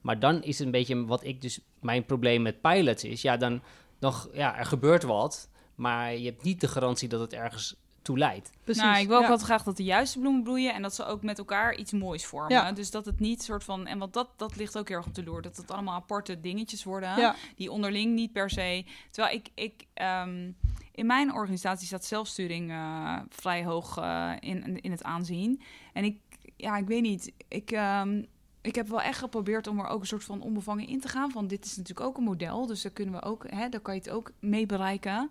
[0.00, 3.22] Maar dan is het een beetje wat ik dus, mijn probleem met pilots is.
[3.22, 3.62] Ja, dan,
[3.98, 7.76] dan g- ja, er gebeurt wat, maar je hebt niet de garantie dat het ergens
[8.02, 8.50] toe leidt.
[8.64, 8.82] Precies.
[8.82, 9.28] Nou, ik wil ook ja.
[9.28, 12.26] wel graag dat de juiste bloemen bloeien en dat ze ook met elkaar iets moois
[12.26, 12.52] vormen.
[12.52, 12.72] Ja.
[12.72, 13.86] Dus dat het niet soort van.
[13.86, 15.42] En want dat, dat ligt ook heel erg op de loer.
[15.42, 17.16] Dat het allemaal aparte dingetjes worden.
[17.16, 17.34] Ja.
[17.56, 18.84] Die onderling niet per se.
[19.10, 19.48] Terwijl ik.
[19.54, 20.50] ik ehm,
[20.92, 25.62] in mijn organisatie staat zelfsturing eh, vrij hoog eh, in, in het aanzien.
[25.92, 26.18] En ik.
[26.56, 27.32] Ja, ik weet niet.
[27.48, 27.70] Ik.
[27.70, 28.22] ehm,
[28.68, 31.30] ik heb wel echt geprobeerd om er ook een soort van onbevangen in te gaan.
[31.30, 33.94] Van dit is natuurlijk ook een model, dus daar kunnen we ook, hè, daar kan
[33.94, 35.30] je het ook mee bereiken.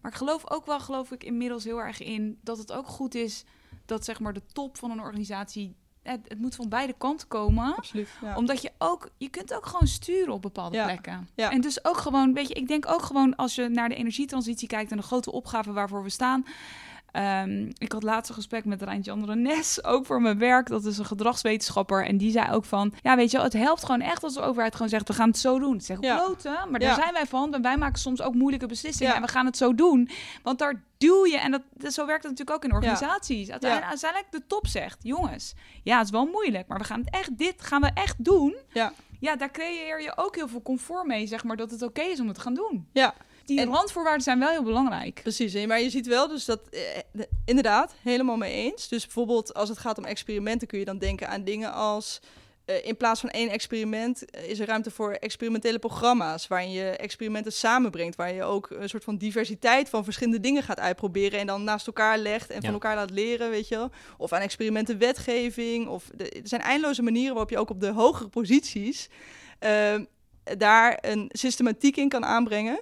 [0.00, 3.14] Maar ik geloof ook wel, geloof ik inmiddels heel erg in dat het ook goed
[3.14, 3.44] is
[3.84, 7.76] dat zeg maar de top van een organisatie het, het moet van beide kanten komen.
[7.76, 8.08] Absoluut.
[8.20, 8.36] Ja.
[8.36, 10.84] Omdat je ook, je kunt ook gewoon sturen op bepaalde Ja.
[10.84, 11.28] plekken.
[11.34, 11.50] Ja.
[11.50, 14.68] En dus ook gewoon, weet je, ik denk ook gewoon als je naar de energietransitie
[14.68, 16.44] kijkt en de grote opgaven waarvoor we staan.
[17.12, 20.66] Ehm, ik had laatst een gesprek met Rijntje Nes, ook voor mijn werk.
[20.68, 22.06] Dat is een gedragswetenschapper.
[22.06, 24.40] En die zei ook van, ja weet je wel, het helpt gewoon echt als de
[24.40, 25.72] overheid gewoon zegt, we gaan het zo doen.
[25.72, 26.16] Het zegt Ja.
[26.16, 26.86] kloten, maar Ja.
[26.86, 27.54] daar zijn wij van.
[27.54, 29.18] En wij maken soms ook moeilijke beslissingen Ja.
[29.18, 30.08] en we gaan het zo doen.
[30.42, 33.50] Want daar duw je, en dat, dat- zo werkt het natuurlijk ook in organisaties.
[33.50, 37.10] Uiteindelijk, uiteindelijk de top zegt, jongens, ja het is wel moeilijk, maar we gaan het
[37.10, 38.56] echt, dit gaan we echt doen.
[38.72, 38.92] Ja.
[39.20, 42.20] Ja, daar creëer je ook heel veel comfort mee, zeg maar, dat het oké is
[42.20, 42.88] om het te gaan doen.
[42.92, 43.14] Ja.
[43.48, 45.20] Die En- randvoorwaarden zijn wel heel belangrijk.
[45.22, 46.80] Precies, hè, maar je ziet wel dus dat, eh,
[47.12, 48.88] de- inderdaad, helemaal mee eens.
[48.88, 52.20] Dus bijvoorbeeld als het gaat om experimenten kun je dan denken aan dingen als...
[52.64, 56.46] eh, in plaats van één experiment eh, is er ruimte voor experimentele programma's...
[56.48, 58.16] waarin je experimenten samenbrengt.
[58.16, 61.40] Waar je ook een soort van diversiteit van verschillende dingen gaat uitproberen...
[61.40, 62.60] en dan naast elkaar legt en Ja.
[62.60, 63.90] van elkaar laat leren, weet je wel.
[64.16, 65.88] Of aan experimenten wetgeving.
[65.88, 69.08] Of de, er zijn eindeloze manieren waarop je ook op de hogere posities...
[69.58, 69.94] eh,
[70.58, 72.78] daar een systematiek in kan aanbrengen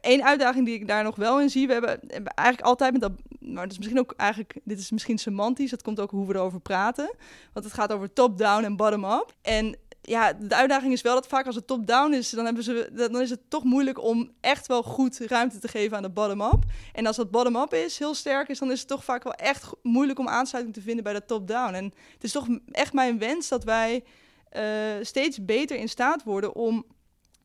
[0.00, 3.00] Eén uitdaging die ik daar nog wel in zie, we hebben, hebben eigenlijk altijd met
[3.00, 6.26] dat, maar dat is misschien ook eigenlijk, dit is misschien semantisch, dat komt ook hoe
[6.26, 7.14] we erover praten,
[7.52, 9.34] want het gaat over top-down en bottom-up.
[9.42, 9.76] En
[10.08, 13.20] ja, de uitdaging is wel dat vaak als het top-down is, dan, hebben ze, dan
[13.20, 16.62] is het toch moeilijk om echt wel goed ruimte te geven aan de bottom-up.
[16.92, 19.70] En als dat bottom-up is, heel sterk is, dan is het toch vaak wel echt
[19.82, 21.74] moeilijk om aansluiting te vinden bij dat top-down.
[21.74, 24.04] En het is toch echt mijn wens dat wij
[24.48, 24.64] eh,
[25.02, 26.84] steeds beter in staat worden om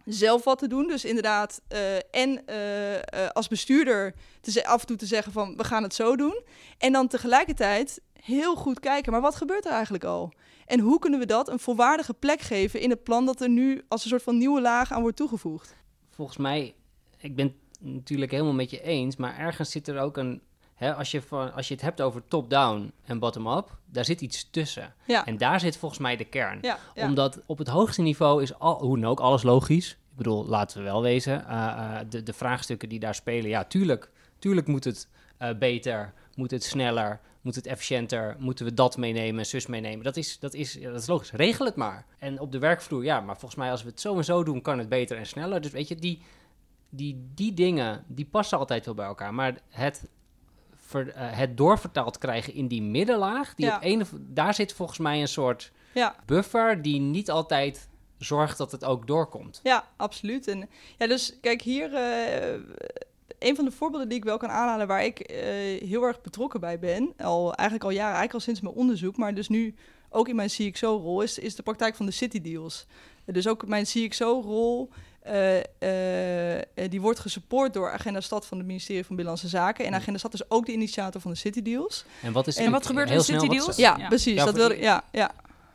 [0.06, 0.88] zelf wat te doen.
[0.88, 3.02] Dus inderdaad, eh, en eh, eh,
[3.34, 4.14] als bestuurder
[4.64, 6.42] af en toe te zeggen van we gaan het zo doen.
[6.78, 10.34] En dan tegelijkertijd heel goed kijken, maar wat gebeurt er eigenlijk al?
[10.66, 13.82] En hoe kunnen we dat een volwaardige plek geven in het plan dat er nu
[13.88, 15.76] als een soort van nieuwe laag aan wordt toegevoegd?
[16.16, 16.76] volgens mij,
[17.18, 20.42] ik ben het natuurlijk helemaal met je eens, maar ergens zit er ook een,
[20.76, 24.50] hè, als, je van, als je het hebt over top-down en bottom-up, daar zit iets
[24.50, 24.94] tussen.
[25.06, 26.60] Ja, En daar zit volgens mij de kern.
[26.62, 27.06] ja, ja.
[27.08, 29.92] Omdat op het hoogste niveau is al, hoe dan ook alles logisch.
[29.92, 33.64] Ik bedoel, laten we wel wezen, eh, eh, de, de vraagstukken die daar spelen, ja,
[33.64, 35.08] tuurlijk, tuurlijk moet het
[35.38, 40.04] eh, beter, moet het sneller, moet het efficiënter, moeten we dat meenemen, zus meenemen.
[40.04, 42.06] Dat is, dat, is, dat is logisch, regel het maar.
[42.20, 44.62] En op de werkvloer, ja, maar volgens mij als we het zo en zo doen,
[44.62, 45.62] kan het beter en sneller.
[45.62, 46.22] Dus weet je, die,
[46.90, 49.34] die, die dingen, die passen altijd wel bij elkaar.
[49.34, 50.10] Maar het,
[50.94, 53.76] ver- eh, het doorvertaald krijgen in die middenlaag, die Ja.
[53.76, 56.16] op een, daar zit volgens mij een soort ja.
[56.26, 59.60] buffer die niet altijd zorgt dat het ook doorkomt.
[59.64, 60.48] Ja, absoluut.
[60.48, 62.60] En ja, dus kijk hier, eh,
[63.40, 65.38] een van de voorbeelden die ik wel kan aanhalen waar ik eh,
[65.90, 69.34] heel erg betrokken bij ben, al eigenlijk al jaren, eigenlijk al sinds mijn onderzoek, maar
[69.34, 69.76] dus nu
[70.10, 72.86] ook in mijn CXO-rol, is, is de praktijk van de City Deals.
[73.26, 74.90] Dus ook mijn CXO-rol,
[75.24, 79.86] eh, eh, eh, die wordt gesupport door Agenda Stad van het ministerie van Binnenlandse Zaken.
[79.86, 79.94] En.
[79.94, 82.06] Agenda Stad is ook de initiator van de City Deals.
[82.22, 83.76] En wat is En wat gebeurt er in City Deals?
[83.76, 84.08] Ja, Ja.
[84.08, 84.34] precies.
[84.34, 85.32] Ja, dat die- ja, ja.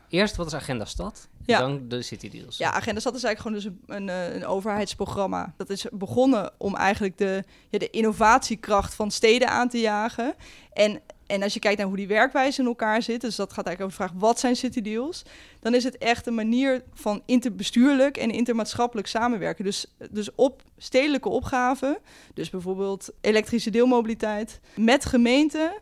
[0.09, 1.27] Eerst, wat is Agenda Stad?
[1.45, 1.59] Ja.
[1.59, 2.57] Dan de City Deals.
[2.57, 5.53] Ja, Agenda Stad is eigenlijk gewoon dus een, een, eh, een overheidsprogramma.
[5.57, 10.35] Dat is begonnen om eigenlijk de, ja, de innovatiekracht van steden aan te jagen.
[10.73, 13.65] En, en als je kijkt naar hoe die werkwijze in elkaar zit, dus dat gaat
[13.65, 15.23] eigenlijk over de vraag wat zijn city deals,
[15.59, 19.65] dan is het echt een manier van interbestuurlijk en intermaatschappelijk samenwerken.
[19.65, 21.97] Dus, dus op stedelijke opgaven,
[22.33, 25.73] dus bijvoorbeeld elektrische deelmobiliteit, met gemeenten,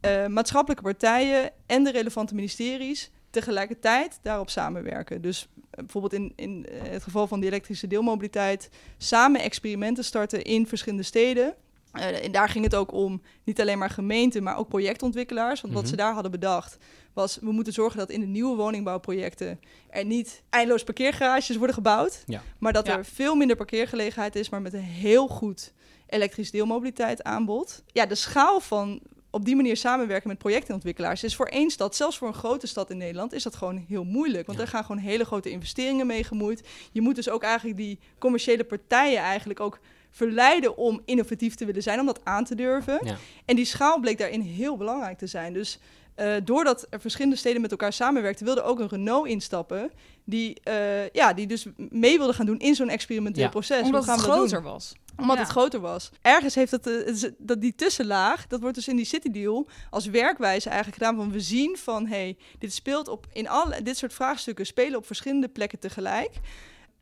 [0.00, 5.22] eh, maatschappelijke partijen en de relevante ministeries tegelijkertijd daarop samenwerken.
[5.22, 10.42] Dus eh, bijvoorbeeld in, in eh, het geval van die elektrische deelmobiliteit samen experimenten starten
[10.42, 11.54] in verschillende steden.
[11.92, 15.60] Eh, en daar ging het ook om niet alleen maar gemeenten, maar ook projectontwikkelaars.
[15.60, 15.90] Want wat Mhm.
[15.90, 16.76] ze daar hadden bedacht
[17.12, 19.60] was, we moeten zorgen dat in de nieuwe woningbouwprojecten
[19.90, 22.22] er niet eindeloos parkeergarages worden gebouwd.
[22.26, 22.42] Ja.
[22.58, 22.96] Maar dat Ja.
[22.96, 25.72] er veel minder parkeergelegenheid is, maar met een heel goed
[26.06, 27.82] elektrisch deelmobiliteit aanbod.
[27.86, 32.18] Ja, de schaal van op die manier samenwerken met projectontwikkelaars is voor één stad, zelfs
[32.18, 34.46] voor een grote stad in Nederland, is dat gewoon heel moeilijk.
[34.46, 34.64] Want Ja.
[34.64, 36.68] er gaan gewoon hele grote investeringen mee gemoeid.
[36.92, 39.78] Je moet dus ook eigenlijk die commerciële partijen eigenlijk ook
[40.10, 42.98] verleiden om innovatief te willen zijn, om dat aan te durven.
[43.04, 43.16] Ja.
[43.44, 45.52] En die schaal bleek daarin heel belangrijk te zijn.
[45.52, 45.78] Dus
[46.14, 49.90] eh, doordat er verschillende steden met elkaar samenwerkten, wilde ook een Renault instappen.
[50.24, 53.48] Die, eh, ja, die dus mee wilde gaan doen in zo'n experimenteel Ja.
[53.48, 53.82] proces.
[53.82, 54.92] Omdat Hoe gaan het groter was.
[55.16, 55.42] Omdat Ja.
[55.42, 56.10] het groter was.
[56.22, 60.06] Ergens heeft dat, eh, dat die tussenlaag, dat wordt dus in die City Deal als
[60.06, 61.16] werkwijze eigenlijk gedaan.
[61.16, 65.06] Van we zien van, hey, dit speelt op in alle dit soort vraagstukken spelen op
[65.06, 66.30] verschillende plekken tegelijk.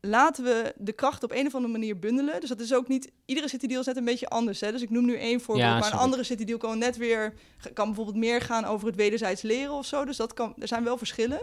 [0.01, 2.39] Laten we de kracht op een of andere manier bundelen.
[2.39, 3.11] Dus dat is ook niet...
[3.25, 4.61] Iedere city deal is net een beetje anders.
[4.61, 4.71] Hè?
[4.71, 7.33] Dus ik noem nu één voorbeeld, Ja, maar een andere city deal kan net weer...
[7.73, 10.05] kan bijvoorbeeld meer gaan over het wederzijds leren of zo.
[10.05, 11.39] Dus dat kan, er zijn wel verschillen.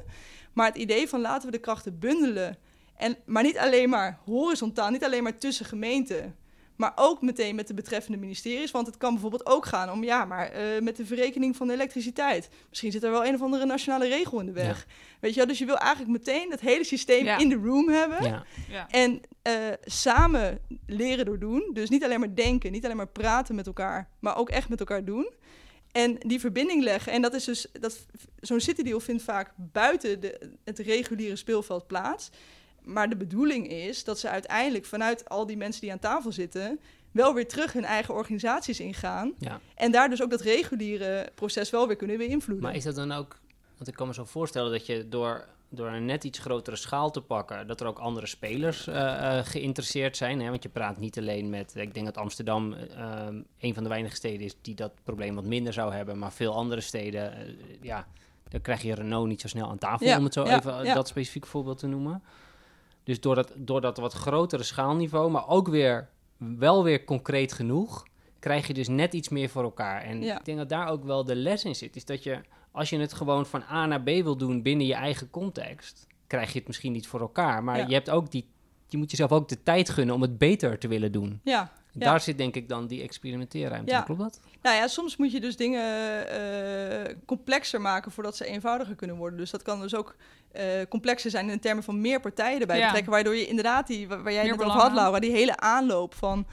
[0.53, 2.57] Maar het idee van laten we de krachten bundelen...
[2.97, 6.37] En, maar niet alleen maar horizontaal, niet alleen maar tussen gemeenten...
[6.77, 8.71] Maar ook meteen met de betreffende ministeries.
[8.71, 11.73] Want het kan bijvoorbeeld ook gaan om, ja, maar eh, met de verrekening van de
[11.73, 12.49] elektriciteit.
[12.69, 14.87] Misschien zit er wel een of andere nationale regel in de weg.
[15.21, 17.39] Weet je wel, dus je wil eigenlijk meteen het hele systeem Ja.
[17.39, 18.23] in de room hebben.
[18.23, 18.45] Ja.
[18.69, 18.89] Ja.
[18.91, 19.55] En eh,
[19.85, 21.71] samen leren door doen.
[21.73, 24.81] Dus niet alleen maar denken, niet alleen maar praten met elkaar, maar ook echt met
[24.81, 25.31] elkaar doen.
[25.93, 27.13] En die verbinding leggen.
[27.13, 28.07] En dat is dus, dat,
[28.41, 32.31] zo'n city deal vindt vaak buiten de, het reguliere speelveld plaats.
[32.87, 36.81] Maar de bedoeling is dat ze uiteindelijk vanuit al die mensen die aan tafel zitten,
[37.17, 39.33] wel weer terug hun eigen organisaties ingaan.
[39.39, 39.61] Ja.
[39.75, 42.65] En daar dus ook dat reguliere proces wel weer kunnen beïnvloeden.
[42.65, 43.41] Maar is dat dan ook...
[43.77, 47.11] Want ik kan me zo voorstellen dat je door, door een net iets grotere schaal
[47.11, 47.67] te pakken...
[47.67, 50.41] dat er ook andere spelers eh, eh, geïnteresseerd zijn.
[50.41, 50.51] Hè?
[50.51, 51.75] Want je praat niet alleen met...
[51.77, 53.27] Ik denk dat Amsterdam eh,
[53.59, 54.57] een van de weinige steden is...
[54.63, 56.19] die dat probleem wat minder zou hebben.
[56.19, 57.57] Maar veel andere steden...
[57.81, 58.07] ja,
[58.49, 60.07] dan krijg je Renault niet zo snel aan tafel...
[60.07, 62.23] Ja, om het zo ja, even dat specifiek voorbeeld te noemen.
[63.07, 65.31] Dus door dat, door dat wat grotere schaalniveau...
[65.31, 68.07] maar ook weer wel weer concreet genoeg...
[68.39, 70.03] krijg je dus net iets meer voor elkaar.
[70.03, 70.39] En Ja.
[70.39, 71.97] ik denk dat daar ook wel de les in zit.
[71.97, 72.41] Is dat je
[72.73, 76.53] als je het gewoon van A naar B wil doen binnen je eigen context, krijg
[76.53, 77.65] je het misschien niet voor elkaar.
[77.65, 77.87] Maar Ja.
[77.87, 78.47] je hebt ook die,
[78.89, 81.41] je moet jezelf ook de tijd gunnen om het beter te willen doen.
[81.45, 82.05] ja, Ja.
[82.05, 83.91] Daar zit denk ik dan die experimenteerruimte.
[83.93, 84.01] Ja.
[84.01, 84.41] Klopt dat?
[84.63, 85.83] Nou ja, soms moet je dus dingen
[86.29, 89.39] eh, complexer maken voordat ze eenvoudiger kunnen worden.
[89.39, 90.17] Dus dat kan dus ook
[90.53, 92.85] eh, complexer zijn in termen van meer partijen erbij Ja.
[92.85, 93.13] betrekken.
[93.13, 96.47] Waardoor je inderdaad, die, waar jij Meer het over had, Laura, die hele aanloop van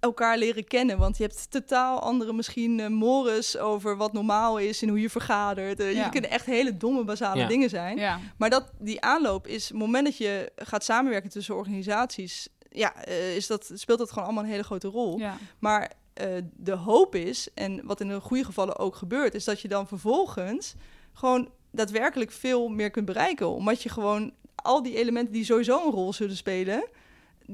[0.00, 0.98] elkaar leren kennen.
[0.98, 5.10] Want je hebt totaal andere misschien eh, mores over wat normaal is en hoe je
[5.10, 5.80] vergadert.
[5.80, 6.04] Eh, Ja.
[6.04, 7.46] Je kunnen echt hele domme, basale Ja.
[7.48, 7.96] dingen zijn.
[7.98, 8.18] Ja.
[8.36, 13.36] Maar dat, die aanloop is, het moment dat je gaat samenwerken tussen organisaties, ja, eh,
[13.36, 15.18] is dat, speelt dat gewoon allemaal een hele grote rol.
[15.18, 15.36] ja.
[15.58, 16.26] Maar eh,
[16.56, 19.86] de hoop is, en wat in de goede gevallen ook gebeurt, is dat je dan
[19.88, 20.74] vervolgens
[21.12, 23.48] gewoon daadwerkelijk veel meer kunt bereiken.
[23.48, 26.84] Omdat je gewoon al die elementen die sowieso een rol zullen spelen,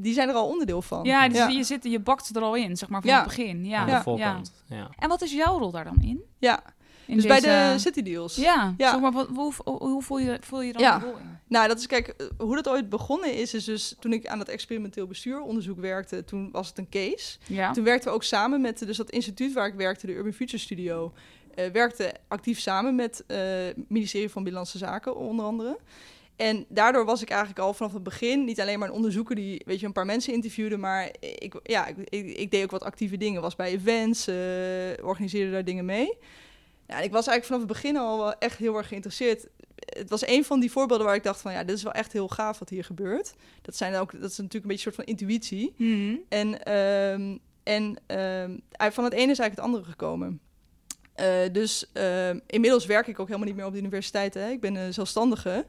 [0.02, 1.04] die zijn er al onderdeel van.
[1.04, 3.16] Ja, dus Je, zit, je bakt er al in, zeg maar, van Ja.
[3.16, 3.64] het begin.
[3.64, 3.78] Ja.
[3.78, 3.96] Aan Ja.
[3.96, 4.52] de voorkant.
[4.68, 4.90] Ja.
[4.98, 6.20] En wat is jouw rol daar dan in?
[6.38, 6.62] Ja.
[7.06, 8.36] In dus bij de City Deals.
[8.36, 8.90] Ja, Ja.
[8.90, 10.98] Zeg maar, wat, hoe, hoe, voel, je, voel je dan Ja.
[10.98, 11.38] rol in?
[11.48, 14.48] Nou, dat is kijk, hoe dat ooit begonnen is, is dus toen ik aan het
[14.48, 17.38] experimenteel bestuuronderzoek werkte, toen was het een case.
[17.46, 17.72] Ja.
[17.72, 20.58] Toen werkten we ook samen met dus dat instituut waar ik werkte, de Urban Future
[20.58, 21.12] Studio.
[21.54, 25.78] eh, werkte actief samen met eh, het ministerie van Binnenlandse Zaken, onder andere.
[26.36, 29.62] En daardoor was ik eigenlijk al vanaf het begin niet alleen maar een onderzoeker die
[29.66, 32.84] weet je, een paar mensen interviewde, maar ik, ja, ik, ik, ik deed ook wat
[32.84, 33.42] actieve dingen.
[33.42, 36.18] Was bij events, eh, organiseerde daar dingen mee.
[36.86, 39.46] En ik was eigenlijk vanaf het begin al wel echt heel erg geïnteresseerd.
[39.74, 42.12] Het was een van die voorbeelden waar ik dacht van ja, dit is wel echt
[42.12, 43.34] heel gaaf wat hier gebeurt.
[43.62, 45.74] Dat, zijn ook, dat is natuurlijk een beetje een soort van intuïtie.
[45.76, 46.16] Mhm.
[46.28, 50.40] En, ehm, en ehm, van het ene is eigenlijk het andere gekomen.
[51.14, 54.34] Eh, dus ehm, inmiddels werk ik ook helemaal niet meer op de universiteit.
[54.34, 54.48] Hè.
[54.48, 55.66] Ik ben een zelfstandige.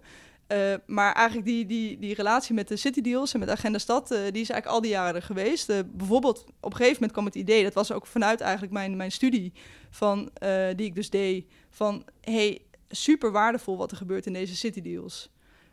[0.47, 4.11] Eh, maar eigenlijk die, die, die relatie met de City Deals en met Agenda Stad,
[4.11, 5.69] eh, die is eigenlijk al die jaren geweest.
[5.69, 8.95] Eh, bijvoorbeeld, op een gegeven moment kwam het idee, dat was ook vanuit eigenlijk mijn,
[8.95, 9.53] mijn studie,
[9.89, 10.31] van,
[10.75, 15.29] die ik dus deed, van hey, super waardevol wat er gebeurt in deze City Deals.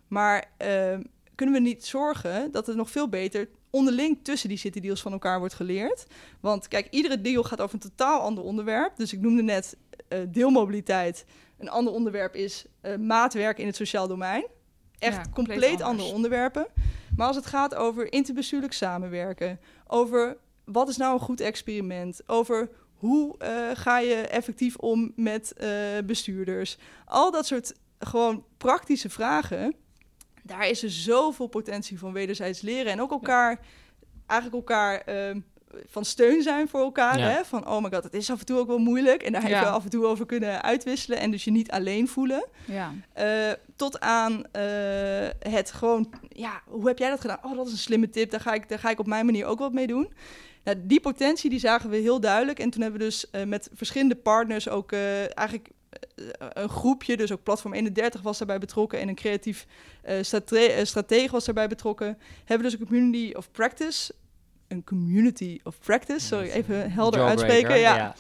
[0.09, 1.03] Maar ehm,
[1.35, 5.13] kunnen we niet zorgen dat het nog veel beter onderling tussen die city deals van
[5.13, 6.07] elkaar wordt geleerd?
[6.41, 8.97] Want kijk, iedere deal gaat over een totaal ander onderwerp.
[8.97, 9.77] Dus ik noemde net
[10.29, 11.25] deelmobiliteit.
[11.59, 12.65] Een ander onderwerp is
[13.01, 14.47] maatwerk in het sociaal domein.
[14.99, 16.67] Echt Ja, compleet andere onderwerpen.
[17.17, 22.71] Maar als het gaat over interbestuurlijk samenwerken, over wat is nou een goed experiment, over
[22.95, 25.69] hoe eh, ga je effectief om met eh,
[26.05, 29.75] bestuurders, al dat soort gewoon praktische vragen,
[30.43, 33.61] daar is er zoveel potentie van wederzijds leren en ook elkaar,
[34.27, 35.41] eigenlijk elkaar ehm,
[35.87, 37.19] van steun zijn voor elkaar.
[37.19, 37.29] Ja.
[37.29, 37.45] Hè?
[37.45, 39.23] Van, oh my god, het is af en toe ook wel moeilijk.
[39.23, 42.09] En daar heb je af en toe over kunnen uitwisselen en dus je niet alleen
[42.09, 42.47] voelen.
[42.65, 42.93] Ja.
[43.13, 44.63] Eh, tot aan eh,
[45.39, 47.39] het gewoon, ja, hoe heb jij dat gedaan?
[47.43, 49.47] Oh, dat is een slimme tip, daar ga ik, daar ga ik op mijn manier
[49.47, 50.13] ook wat mee doen.
[50.65, 52.59] Nou, die potentie die zagen we heel duidelijk.
[52.59, 55.69] En toen hebben we dus eh, met verschillende partners ook eigenlijk
[56.39, 59.67] een groepje, dus ook Platform 31 was daarbij betrokken en een creatief
[60.21, 62.19] strate eh, stratege was daarbij betrokken.
[62.45, 64.15] Hebben dus een community of practice,
[64.75, 67.79] een community of practice, sorry, even helder uitspreken.
[67.79, 68.15] Ja,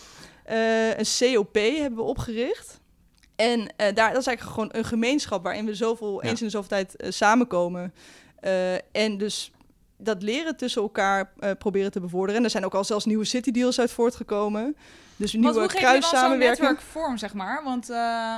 [0.44, 2.80] eh, een COP hebben we opgericht.
[3.36, 6.28] En eh, daar, dat is eigenlijk gewoon een gemeenschap waarin we zoveel, Ja.
[6.30, 7.94] eens in de zoveel tijd eh, samenkomen.
[8.40, 9.52] Eh, en dus
[9.98, 12.36] dat leren tussen elkaar eh, proberen te bevorderen.
[12.38, 14.76] En er zijn ook al zelfs nieuwe city deals uit voortgekomen.
[15.16, 15.86] Dus Want nieuwe hoe geef je
[16.40, 17.64] dan zo'n vorm, zeg maar?
[17.64, 18.34] Want eh,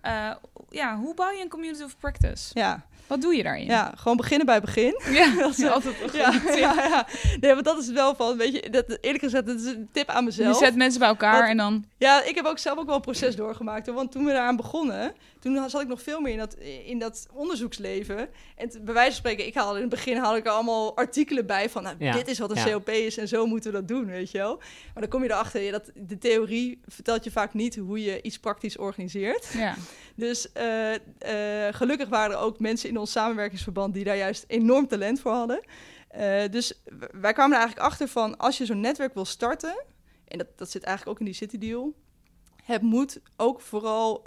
[0.00, 0.34] eh,
[0.70, 2.50] ja, hoe bouw je een community of practice?
[2.54, 3.66] Ja, Wat doe je daarin?
[3.66, 5.00] Ja, gewoon beginnen bij begin.
[5.10, 7.06] ja Dat is altijd een Ja, ja, ja.
[7.40, 10.08] Nee, want dat is wel van, weet je, dat, eerlijk gezegd, dat is een tip
[10.08, 10.58] aan Je mezelf.
[10.58, 11.84] zet mensen bij elkaar en dan...
[11.98, 13.86] Ja, ik heb ook zelf ook wel een proces doorgemaakt.
[13.86, 13.94] Hoor.
[13.94, 15.12] Want toen we daaraan begonnen,
[15.54, 18.28] toen zat ik nog veel meer in dat, in dat onderzoeksleven.
[18.56, 20.96] En te- bij wijze van spreken, ik haalde in het begin haalde ik er allemaal
[20.96, 22.72] artikelen bij van, nou, Ja, dit is wat een ja.
[22.72, 24.56] COP is en zo moeten we dat doen, weet je wel.
[24.56, 28.22] Maar dan kom je erachter, ja, dat de theorie vertelt je vaak niet hoe je
[28.22, 29.46] iets praktisch organiseert.
[29.52, 29.74] Ja.
[30.14, 34.88] Dus eh, eh, gelukkig waren er ook mensen in ons samenwerkingsverband die daar juist enorm
[34.88, 35.60] talent voor hadden.
[36.08, 36.82] Eh, dus
[37.20, 39.84] wij kwamen er eigenlijk achter van als je zo'n netwerk wil starten,
[40.28, 41.94] en dat, dat zit eigenlijk ook in die City Deal,
[42.64, 44.24] het moet ook vooral,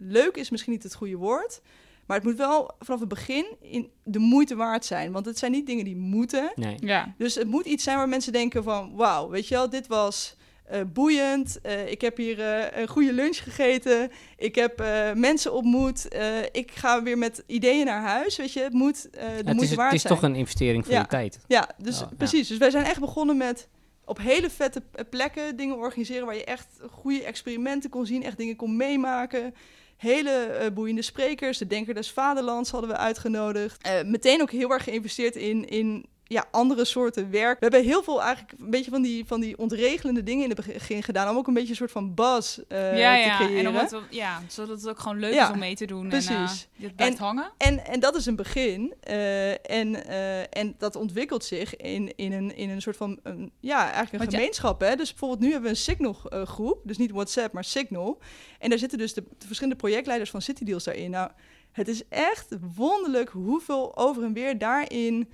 [0.00, 1.60] leuk is misschien niet het goede woord,
[2.06, 5.12] maar het moet wel vanaf het begin in de moeite waard zijn.
[5.12, 6.52] Want het zijn niet dingen die moeten.
[6.54, 6.76] Nee.
[6.80, 7.14] ja.
[7.18, 8.92] Dus het moet iets zijn waar mensen denken van...
[8.94, 11.60] wauw, weet je wel, dit was eh, boeiend.
[11.60, 14.10] Eh, ik heb hier eh, een goede lunch gegeten.
[14.36, 16.08] Ik heb eh, mensen ontmoet.
[16.08, 18.36] Eh, ik ga weer met ideeën naar huis.
[18.36, 20.14] Weet je, het moet eh de Het moeite is, waard het is zijn.
[20.14, 21.00] toch een investering voor Ja.
[21.00, 21.38] je tijd.
[21.48, 22.08] Ja, dus ja.
[22.16, 22.48] precies.
[22.48, 23.68] Dus wij zijn echt begonnen met
[24.04, 26.26] op hele vette plekken dingen organiseren...
[26.26, 29.54] waar je echt goede experimenten kon zien, echt dingen kon meemaken...
[30.00, 33.82] Hele eh, boeiende sprekers, de Denker des Vaderlands hadden we uitgenodigd.
[33.82, 37.58] Eh, meteen ook heel erg geïnvesteerd in, in ja, andere soorten werk.
[37.60, 40.66] We hebben heel veel eigenlijk een beetje van die, van die ontregelende dingen in het
[40.66, 41.28] begin gedaan...
[41.30, 43.36] om ook een beetje een soort van buzz eh, ja, te ja.
[43.36, 43.58] creëren.
[43.58, 45.84] En om het, wel- ja, zodat het ook gewoon leuk Ja, is om mee te
[45.84, 46.02] doen.
[46.02, 46.68] En precies.
[46.76, 47.50] uh, het blijft En- hangen.
[47.56, 48.94] En, en dat is een begin.
[49.00, 53.52] eh, en, eh, en dat ontwikkelt zich in, in, een, in een soort van, een,
[53.60, 54.80] ja, eigenlijk een Want gemeenschap.
[54.80, 54.96] Hè?
[54.96, 56.80] Dus bijvoorbeeld nu hebben we een Signal-groep.
[56.84, 58.18] dus niet WhatsApp, maar Signal.
[58.58, 61.10] En daar zitten dus de, de verschillende projectleiders van City Deals daarin.
[61.10, 61.30] Nou,
[61.72, 65.28] het is echt wonderlijk hoeveel over en weer daarin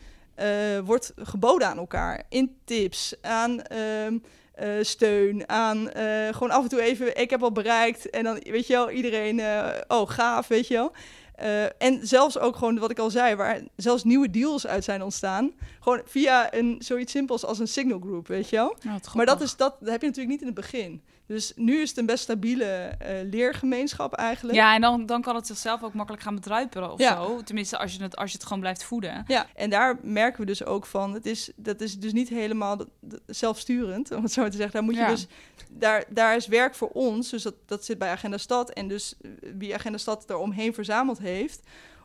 [0.85, 2.23] wordt geboden aan elkaar.
[2.29, 3.63] In tips, aan...
[3.63, 4.19] ehm,
[4.57, 8.11] eh, steun aan eh, gewoon af en toe even, ik heb al bereikt.
[8.11, 10.93] En dan, weet je wel, iedereen, eh, oh gaaf, weet je wel.
[11.35, 15.03] Eh, en zelfs ook gewoon wat ik al zei, waar zelfs nieuwe deals uit zijn
[15.03, 15.53] ontstaan.
[15.81, 18.77] Gewoon via een zoiets simpels als een signal group, weet je wel.
[18.83, 21.03] Nou, Maar dat, is, dat, dat heb je natuurlijk niet in het begin.
[21.27, 24.59] Dus nu is het een best stabiele eh, leergemeenschap eigenlijk.
[24.59, 27.15] Ja, en dan, dan kan het zichzelf ook makkelijk gaan bedruipelen of Ja.
[27.25, 27.43] zo.
[27.43, 29.25] Tenminste, als je, het, als je het gewoon blijft voeden.
[29.27, 32.79] Ja, en daar merken we dus ook van, het is, dat is dus niet helemaal
[33.27, 34.75] zelfsturend, om het zo maar te zeggen.
[34.75, 35.09] Daar moet je Ja.
[35.09, 35.27] dus,
[35.71, 39.15] daar, daar is werk voor ons, dus dat, dat zit bij Agenda Stad en dus
[39.21, 41.61] eh, wie Agenda Stad eromheen verzameld heeft.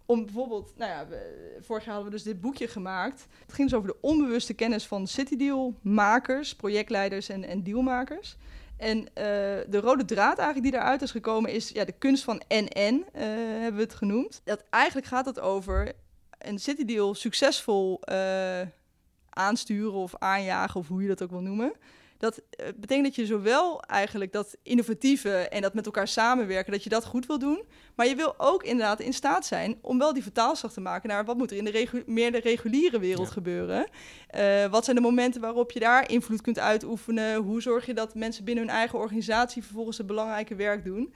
[0.05, 1.05] Om bijvoorbeeld, nou ja,
[1.61, 3.27] vorig jaar hadden we dus dit boekje gemaakt.
[3.45, 8.37] Het ging dus over de onbewuste kennis van City Deal makers, projectleiders en, en dealmakers.
[8.81, 9.23] En eh,
[9.67, 13.23] de rode draad eigenlijk die daaruit is gekomen is ja, de kunst van NN, eh,
[13.59, 14.41] hebben we het genoemd.
[14.43, 15.91] Dat eigenlijk gaat het over
[16.37, 18.61] een City Deal succesvol eh,
[19.29, 21.73] aansturen of aanjagen, of hoe je dat ook wil noemen.
[22.21, 26.83] Dat eh, betekent dat je zowel eigenlijk dat innovatieve en dat met elkaar samenwerken, dat
[26.83, 27.63] je dat goed wil doen.
[27.95, 31.25] Maar je wil ook inderdaad in staat zijn om wel die vertaalslag te maken naar
[31.25, 33.33] wat moet er in de regu- meer de reguliere wereld Ja.
[33.33, 33.87] gebeuren.
[34.27, 37.35] Eh, wat zijn de momenten waarop je daar invloed kunt uitoefenen?
[37.35, 41.13] Hoe zorg je dat mensen binnen hun eigen organisatie vervolgens het belangrijke werk doen?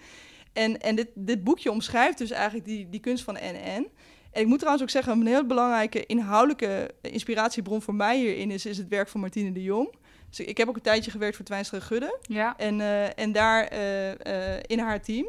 [0.54, 3.88] En, en dit, dit boekje omschrijft dus eigenlijk die, die kunst van NN.
[4.32, 8.66] En ik moet trouwens ook zeggen, een heel belangrijke inhoudelijke inspiratiebron voor mij hierin is,
[8.66, 9.94] is het werk van Martine de Jong.
[10.36, 12.54] Dus ik, heb ook een tijdje gewerkt voor Twijnstra Gudde Ja.
[12.58, 15.26] en, eh, en daar eh, eh, in haar team.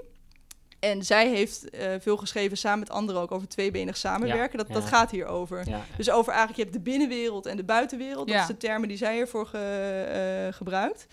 [0.78, 1.64] En zij heeft
[1.98, 4.58] veel geschreven samen met anderen ook over tweebenig samenwerken.
[4.58, 4.74] dat, ja.
[4.74, 5.68] dat gaat hier over.
[5.68, 5.84] Ja.
[5.96, 8.28] Dus over eigenlijk, je hebt de binnenwereld en de buitenwereld.
[8.28, 11.06] Dat is de termen die zij hiervoor ge- gebruikt.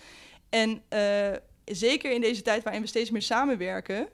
[0.48, 0.82] En
[1.64, 4.08] zeker in deze tijd waarin we steeds meer samenwerken,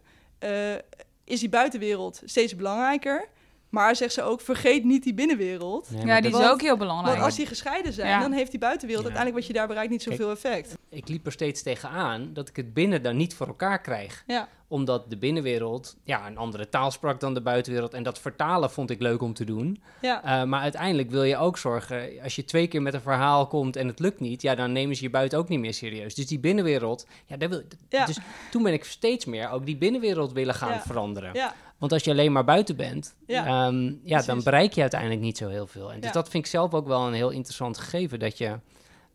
[1.24, 3.28] is die buitenwereld steeds belangrijker.
[3.70, 5.90] Maar zegt ze ook, vergeet niet die binnenwereld.
[5.90, 7.12] Nee, ja, maar die is ook heel belangrijk.
[7.14, 8.20] Want als die gescheiden zijn, Ja.
[8.20, 9.12] dan heeft die buitenwereld Ja.
[9.12, 10.78] uiteindelijk wat je daar bereikt niet zoveel effect.
[10.88, 14.24] ik liep er steeds tegenaan dat ik het binnen dan niet voor elkaar krijg.
[14.26, 17.94] Ja, Omdat de binnenwereld ja, een andere taal sprak dan de buitenwereld.
[17.94, 19.82] En dat vertalen vond ik leuk om te doen.
[20.00, 23.46] ja, Eh, maar uiteindelijk wil je ook zorgen, als je twee keer met een verhaal
[23.46, 26.14] komt en het lukt niet, ja, dan nemen ze je buiten ook niet meer serieus.
[26.14, 28.06] Dus die binnenwereld, ja, daar wil, Ja.
[28.06, 28.18] dus
[28.50, 30.80] toen ben ik steeds meer ook die binnenwereld willen gaan Ja.
[30.82, 31.30] veranderen.
[31.34, 33.72] ja, Want als je alleen maar buiten bent, Ja, ja,
[34.02, 35.92] ja dan bereik je uiteindelijk niet zo heel veel.
[35.92, 36.12] En dus Ja.
[36.14, 38.58] dat vind ik zelf ook wel een heel interessant gegeven, dat je,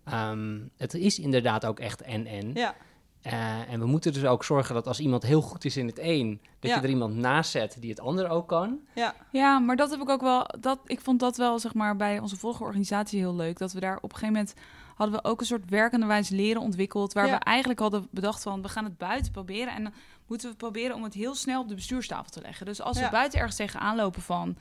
[0.03, 2.51] ehm, het is inderdaad ook echt en-en.
[2.53, 2.75] ja,
[3.21, 5.99] Eh, en we moeten dus ook zorgen dat als iemand heel goed is in het
[6.01, 6.77] een, dat Ja.
[6.77, 8.79] je er iemand naast zet die het ander ook kan.
[8.95, 10.47] ja, Ja, maar dat heb ik ook wel.
[10.59, 13.57] Dat, ik vond dat wel zeg maar bij onze vorige organisatie heel leuk.
[13.57, 14.53] Dat we daar op een gegeven moment
[14.95, 17.13] hadden we ook een soort werkende wijze leren ontwikkeld.
[17.13, 17.37] Waar Ja.
[17.37, 19.75] we eigenlijk hadden bedacht van we gaan het buiten proberen.
[19.75, 19.93] En
[20.27, 22.65] moeten we proberen om het heel snel op de bestuurstafel te leggen.
[22.65, 23.03] Dus als Ja.
[23.05, 24.57] we buiten ergens tegenaan lopen van.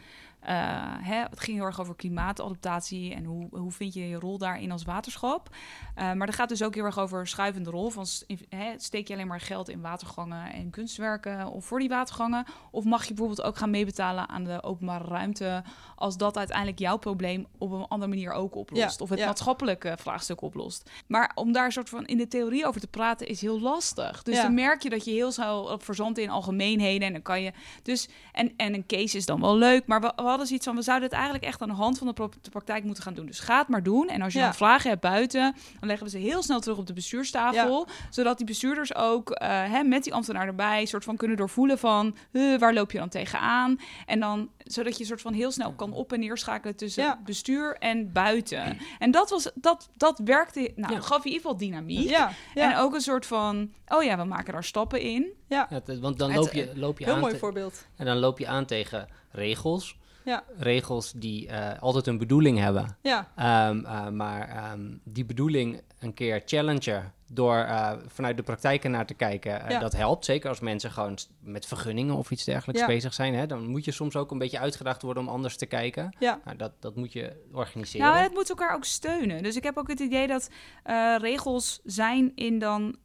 [1.02, 4.72] Hè, het ging heel erg over klimaatadaptatie en hoe, hoe vind je je rol daarin
[4.72, 5.48] als waterschap.
[5.48, 7.90] Uh, maar dat gaat dus ook heel erg over schuivende rol.
[7.90, 8.06] Van,
[8.48, 12.44] hè, steek je alleen maar geld in watergangen en kunstwerken of voor die watergangen?
[12.70, 15.62] Of mag je bijvoorbeeld ook gaan meebetalen aan de openbare ruimte
[15.96, 19.00] als dat uiteindelijk jouw probleem op een andere manier ook oplost?
[19.00, 20.90] of het maatschappelijke vraagstuk oplost.
[21.06, 24.22] Maar om daar een soort van in de theorie over te praten is heel lastig.
[24.22, 27.52] Dus dan merk je dat je heel snel verzandt in algemeenheden en dan kan je
[27.82, 30.76] dus en, en een case is dan wel leuk, maar we, we hadden zoiets van
[30.76, 33.26] we zouden het eigenlijk echt aan de hand van de, de praktijk moeten gaan doen.
[33.26, 36.12] Dus ga het maar doen en als je dan vragen hebt buiten, dan leggen we
[36.12, 40.14] ze heel snel terug op de bestuurstafel, zodat die bestuurders ook uh, hè, met die
[40.14, 44.50] ambtenaar erbij soort van kunnen doorvoelen van uh, waar loop je dan tegenaan en dan
[44.64, 48.78] zodat je soort van heel snel kan op en neer schakelen tussen bestuur en buiten.
[48.98, 52.08] En dat was dat dat werkte, nou, gaf in ieder geval dynamiek.
[52.08, 52.32] Ja.
[52.54, 55.32] En ook een soort van, oh ja, we maken daar stappen in.
[55.48, 55.68] Ja,
[56.00, 57.20] want dan loop je, loop je heel aan.
[57.20, 57.86] mooi voorbeeld.
[57.96, 59.96] En dan loop je aan tegen regels.
[60.24, 60.44] Ja.
[60.56, 62.96] Regels die uh, altijd een bedoeling hebben.
[63.02, 63.28] Ja.
[63.68, 69.06] Um, uh, maar um, die bedoeling een keer challenger door uh, vanuit de praktijk naar
[69.06, 69.62] te kijken.
[69.70, 72.86] Uh, Dat helpt, zeker als mensen gewoon met vergunningen of iets dergelijks ja.
[72.86, 73.34] bezig zijn.
[73.34, 73.46] Hè?
[73.46, 76.16] Dan moet je soms ook een beetje uitgedaagd worden om anders te kijken.
[76.18, 76.40] Ja.
[76.44, 78.06] Nou, dat, dat moet je organiseren.
[78.06, 79.42] Nou, het moet elkaar ook steunen.
[79.42, 80.50] Dus ik heb ook het idee dat
[80.86, 82.96] uh, regels zijn in dan...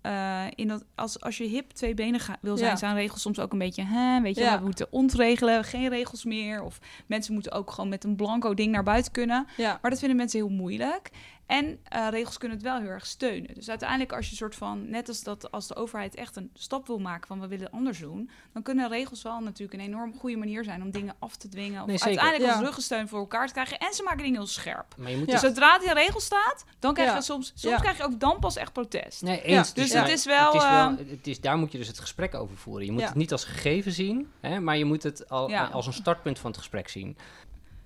[0.55, 3.59] in dat, als, als je hip twee benen wil zijn, zijn regels soms ook een
[3.59, 3.83] beetje...
[3.83, 6.63] Hè, weet je, we moeten ontregelen, geen regels meer.
[6.63, 9.47] Of mensen moeten ook gewoon met een blanco ding naar buiten kunnen.
[9.57, 11.09] Maar dat vinden mensen heel moeilijk.
[11.49, 13.53] En uh, regels kunnen het wel heel erg steunen.
[13.53, 16.87] Dus uiteindelijk als je soort van, net als dat als de overheid echt een stap
[16.87, 20.13] wil maken van we willen het anders doen, dan kunnen regels wel natuurlijk een enorm
[20.13, 21.81] goede manier zijn om dingen af te dwingen.
[21.81, 22.51] Of nee, uiteindelijk ja.
[22.51, 23.77] als ruggensteun voor elkaar te krijgen.
[23.77, 24.95] En ze maken dingen heel scherp.
[24.97, 28.03] Maar je moet dus zodra die regel staat, dan krijg je soms, soms krijg je
[28.03, 29.21] ook dan pas echt protest.
[29.21, 29.73] Nee, eens.
[29.73, 30.45] Dus, het is wel.
[30.45, 32.85] Het is wel het is, daar moet je dus het gesprek over voeren.
[32.85, 35.93] Je moet het niet als gegeven zien, hè, maar je moet het al, als een
[35.93, 37.17] startpunt van het gesprek zien.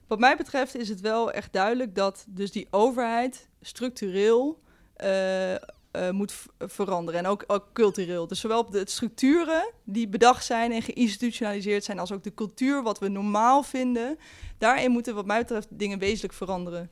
[0.08, 4.60] Wat mij betreft is het wel echt duidelijk dat dus die overheid structureel
[5.04, 5.58] uh, uh,
[6.12, 7.20] moet veranderen.
[7.20, 8.28] En ook, ook, cultureel.
[8.28, 12.84] Dus zowel op de structuren die bedacht zijn en geïnstitutionaliseerd zijn, als ook de cultuur,
[12.84, 14.18] wat we normaal vinden.
[14.58, 16.92] Daarin moeten, wat mij betreft, dingen wezenlijk veranderen.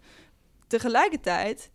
[0.68, 1.72] Tegelijkertijd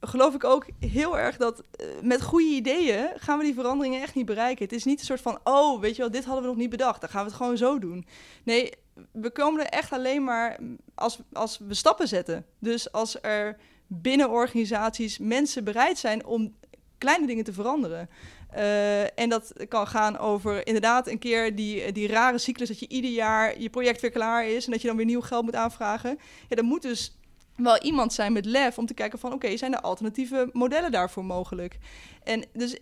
[0.00, 4.14] geloof ik ook heel erg dat uh, met goede ideeën gaan we die veranderingen echt
[4.14, 4.64] niet bereiken.
[4.64, 6.70] Het is niet een soort van, oh, weet je wel, dit hadden we nog niet
[6.70, 8.06] bedacht, dan gaan we het gewoon zo doen.
[8.44, 8.72] Nee,
[9.12, 10.58] we komen er echt alleen maar
[10.94, 12.46] als, als we stappen zetten.
[12.58, 13.56] Dus als er
[13.86, 16.54] binnen organisaties mensen bereid zijn om
[16.98, 18.08] kleine dingen te veranderen.
[18.56, 22.88] Uh, en dat kan gaan over inderdaad een keer die, die rare cyclus dat je
[22.88, 25.54] ieder jaar je project weer klaar is en dat je dan weer nieuw geld moet
[25.54, 26.18] aanvragen.
[26.48, 27.16] Ja, dan moet dus
[27.56, 31.24] wel iemand zijn met lef om te kijken van oké, zijn er alternatieve modellen daarvoor
[31.24, 31.78] mogelijk?
[32.22, 32.78] En dus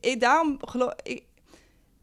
[0.00, 1.22] ik, daarom geloof ik,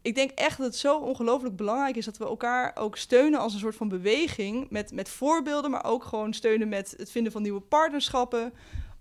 [0.06, 3.52] ik denk echt dat het zo ongelooflijk belangrijk is dat we elkaar ook steunen als
[3.54, 4.70] een soort van beweging.
[4.70, 8.52] Met, met voorbeelden, maar ook gewoon steunen met het vinden van nieuwe partnerschappen.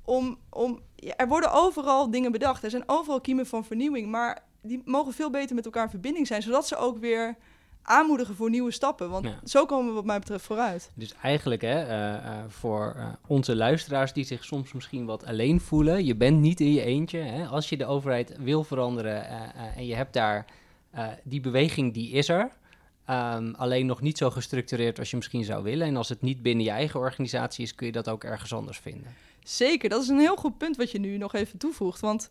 [0.01, 0.79] Om, om,
[1.15, 2.63] er worden overal dingen bedacht.
[2.63, 4.07] Er zijn overal kiemen van vernieuwing.
[4.07, 6.41] Maar die mogen veel beter met elkaar in verbinding zijn.
[6.41, 7.35] Zodat ze ook weer
[7.81, 9.09] aanmoedigen voor nieuwe stappen.
[9.09, 10.91] Want zo komen we wat mij betreft vooruit.
[10.93, 15.61] Dus eigenlijk hè, uh, uh, voor uh, onze luisteraars die zich soms misschien wat alleen
[15.61, 16.05] voelen.
[16.05, 17.19] Je bent niet in je eentje.
[17.19, 17.45] Hè?
[17.45, 19.25] Als je de overheid wil veranderen
[19.75, 20.45] en je hebt daar
[20.95, 22.51] uh, die beweging die is er.
[23.09, 25.87] Um, alleen nog niet zo gestructureerd als je misschien zou willen.
[25.87, 28.77] En als het niet binnen je eigen organisatie is, kun je dat ook ergens anders
[28.77, 29.15] vinden.
[29.43, 31.99] Zeker, dat is een heel goed punt wat je nu nog even toevoegt.
[31.99, 32.29] Want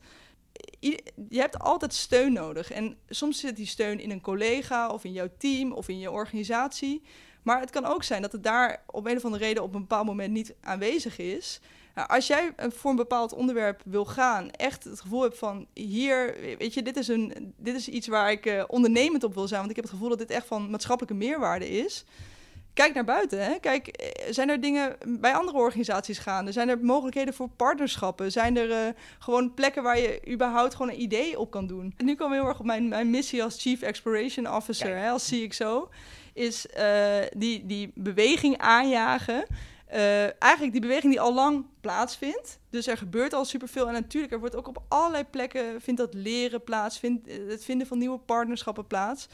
[1.28, 2.70] je hebt altijd steun nodig.
[2.70, 6.10] En soms zit die steun in een collega of in jouw team of in je
[6.10, 7.02] organisatie.
[7.42, 9.80] Maar het kan ook zijn dat het daar op een of andere reden op een
[9.80, 11.60] bepaald moment niet aanwezig is.
[11.94, 16.36] Nou, als jij voor een bepaald onderwerp wil gaan, echt het gevoel hebt van hier,
[16.58, 19.58] weet je, dit is, een, dit is iets waar ik uh, ondernemend op wil zijn,
[19.58, 22.04] want ik heb het gevoel dat dit echt van maatschappelijke meerwaarde is.
[22.74, 23.44] Kijk naar buiten.
[23.44, 23.58] Hè?
[23.60, 26.52] Kijk, eh, zijn er dingen bij andere organisaties gaande?
[26.52, 28.32] Zijn er mogelijkheden voor partnerschappen?
[28.32, 31.94] Zijn er uh, gewoon plekken waar je überhaupt gewoon een idee op kan doen?
[31.96, 35.28] En nu we heel erg op mijn, mijn missie als Chief Exploration Officer, hè, als
[35.30, 35.88] CXO.
[36.32, 39.46] Is uh, die, die beweging aanjagen.
[39.94, 42.58] Uh, eigenlijk die beweging die al lang plaatsvindt.
[42.70, 43.86] Dus er gebeurt al superveel.
[43.86, 47.86] En natuurlijk, er wordt ook op allerlei plekken vindt dat leren plaats, vindt het vinden
[47.86, 49.28] van nieuwe partnerschappen plaats.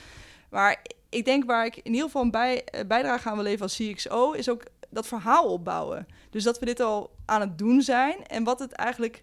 [0.50, 3.62] Maar ik denk waar ik in ieder geval een bij, eh, bijdrage aan wil leveren
[3.62, 6.06] als CXO, is ook dat verhaal opbouwen.
[6.30, 9.22] Dus dat we dit al aan het doen zijn en wat het eigenlijk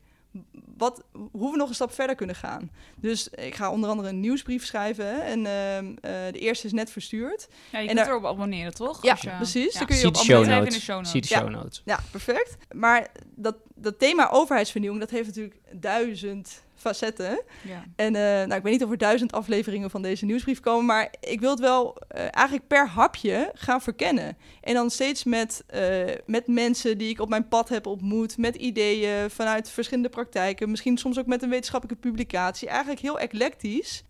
[0.77, 2.71] wat, hoe we nog een stap verder kunnen gaan.
[2.95, 5.25] Dus ik ga onder andere een nieuwsbrief schrijven.
[5.25, 5.91] En uh, uh,
[6.31, 7.47] de eerste is net verstuurd.
[7.71, 9.03] Ja, je en kunt erop abonneren, toch?
[9.03, 9.73] Ja, je, precies.
[9.73, 9.79] Ja.
[9.79, 11.11] Dan kun je op abonneren in de show notes.
[11.11, 11.81] Zie de show notes.
[11.85, 12.57] Ja, ja, perfect.
[12.71, 17.41] Maar dat, dat thema overheidsvernieuwing, dat heeft natuurlijk duizend facetten.
[17.63, 17.83] Ja.
[17.95, 21.13] En uh, nou, ik weet niet of er duizend afleveringen van deze nieuwsbrief komen, maar
[21.19, 24.37] ik wil het wel uh, eigenlijk per hapje gaan verkennen.
[24.61, 28.55] En dan steeds met, uh, met mensen die ik op mijn pad heb ontmoet, met
[28.55, 32.67] ideeën vanuit verschillende praktijken, misschien soms ook met een wetenschappelijke publicatie.
[32.67, 34.03] Eigenlijk heel eclectisch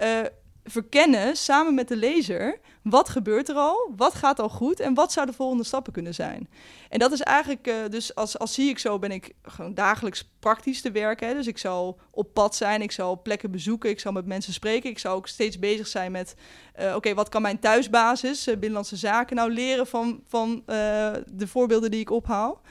[0.70, 5.12] verkennen samen met de lezer wat gebeurt er al, wat gaat al goed en wat
[5.12, 6.50] zou de volgende stappen kunnen zijn.
[6.90, 10.30] En dat is eigenlijk, uh, dus als, als zie ik zo ben ik gewoon dagelijks
[10.40, 11.36] praktisch te werken.
[11.36, 14.90] Dus ik zal op pad zijn, ik zal plekken bezoeken, ik zal met mensen spreken.
[14.90, 16.36] Ik zal ook steeds bezig zijn met,
[16.80, 21.92] uh, oké, wat kan mijn thuisbasis, uh, Binnenlandse Zaken, nou leren van, van de voorbeelden
[21.92, 22.62] die ik ophaal.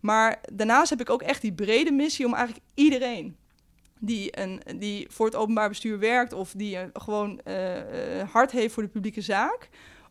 [0.00, 3.36] Maar daarnaast heb ik ook echt die brede missie om eigenlijk iedereen
[4.00, 7.54] die, een, die voor het openbaar bestuur werkt of die gewoon uh,
[8.32, 9.68] hart heeft voor de publieke zaak,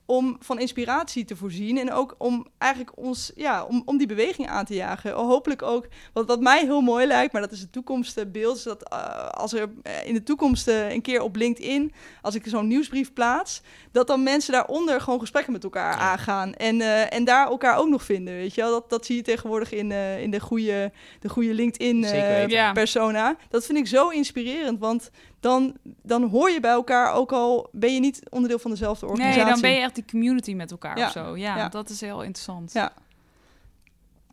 [0.07, 4.47] om van inspiratie te voorzien en ook om eigenlijk ons, ja, om, om die beweging
[4.47, 5.11] aan te jagen.
[5.11, 8.91] Hopelijk ook, wat, wat mij heel mooi lijkt, maar dat is het toekomstbeeld, is dat
[8.93, 9.69] uh, als er
[10.05, 14.53] in de toekomst een keer op LinkedIn, als ik zo'n nieuwsbrief plaats, dat dan mensen
[14.53, 15.99] daaronder gewoon gesprekken met elkaar ja.
[15.99, 18.71] aangaan en, uh, en daar elkaar ook nog vinden, weet je wel.
[18.71, 23.35] Dat, dat zie je tegenwoordig in, uh, in de goede, de goede LinkedIn-persona.
[23.49, 27.93] dat vind ik zo inspirerend, want dan, dan hoor je bij elkaar, ook al ben
[27.93, 29.43] je niet onderdeel van dezelfde organisatie.
[29.43, 31.05] Nee, dan ben je echt die community met elkaar ja.
[31.05, 31.37] of zo.
[31.37, 32.73] Ja, ja, dat is heel interessant.
[32.73, 32.93] Ja.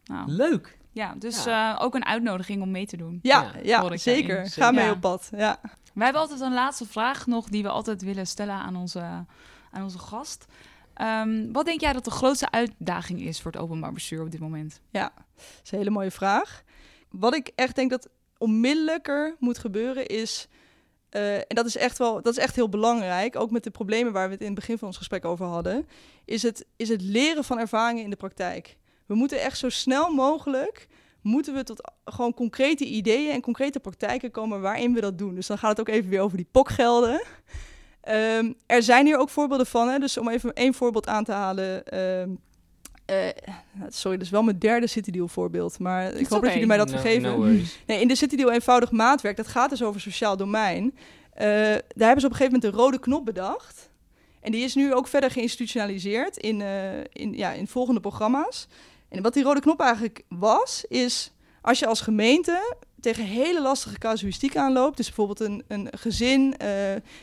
[0.05, 0.30] Nou.
[0.30, 0.78] Leuk.
[0.90, 1.74] Ja, dus ja.
[1.74, 3.18] Uh, ook een uitnodiging om mee te doen.
[3.22, 4.46] Ja, ja, zeker.
[4.50, 5.30] Ga mee op pad.
[5.36, 5.61] Ja.
[5.94, 9.00] Wij hebben altijd een laatste vraag nog die we altijd willen stellen aan onze,
[9.70, 10.46] aan onze gast.
[11.02, 14.40] Um, wat denk jij dat de grootste uitdaging is voor het openbaar bestuur op dit
[14.40, 14.80] moment?
[14.90, 16.62] Ja, dat is een hele mooie vraag.
[17.11, 20.48] Wat ik echt denk dat onmiddellijker moet gebeuren is
[21.16, 23.36] uh, en dat is echt wel, dat is echt heel belangrijk.
[23.36, 25.88] Ook met de problemen waar we het in het begin van ons gesprek over hadden.
[26.24, 28.76] Is het, is het leren van ervaringen in de praktijk.
[29.06, 30.88] We moeten echt zo snel mogelijk
[31.24, 35.34] moeten we tot gewoon concrete ideeën en concrete praktijken komen waarin we dat doen.
[35.34, 37.22] Dus dan gaat het ook even weer over die pokgelden.
[38.08, 39.88] Um, er zijn hier ook voorbeelden van.
[39.88, 39.98] Hè?
[39.98, 41.98] Dus om even één voorbeeld aan te halen.
[42.00, 42.40] Um,
[43.07, 43.16] uh,
[43.88, 45.78] sorry, dat is wel mijn derde City Deal voorbeeld.
[45.78, 46.40] Maar ik hoop okay.
[46.40, 47.22] dat jullie mij dat no, vergeven.
[47.22, 50.84] No nee, in de City Deal eenvoudig maatwerk, dat gaat dus over sociaal domein.
[50.84, 53.90] Uh, daar hebben ze op een gegeven moment een rode knop bedacht.
[54.40, 58.68] En die is nu ook verder geïnstitutionaliseerd in, uh, in, ja, in volgende programma's.
[59.09, 63.98] En wat die rode knop eigenlijk was, is als je als gemeente tegen hele lastige
[63.98, 64.96] casuïstiek aanloopt.
[64.96, 66.68] Dus bijvoorbeeld een, een gezin uh,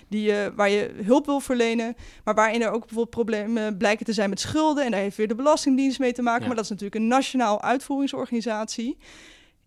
[0.07, 4.13] die, uh, waar je hulp wil verlenen, maar waarin er ook bijvoorbeeld problemen blijken te
[4.13, 4.85] zijn met schulden.
[4.85, 6.41] En daar heeft weer de Belastingdienst mee te maken.
[6.41, 6.47] Ja.
[6.47, 8.97] Maar dat is natuurlijk een nationaal uitvoeringsorganisatie.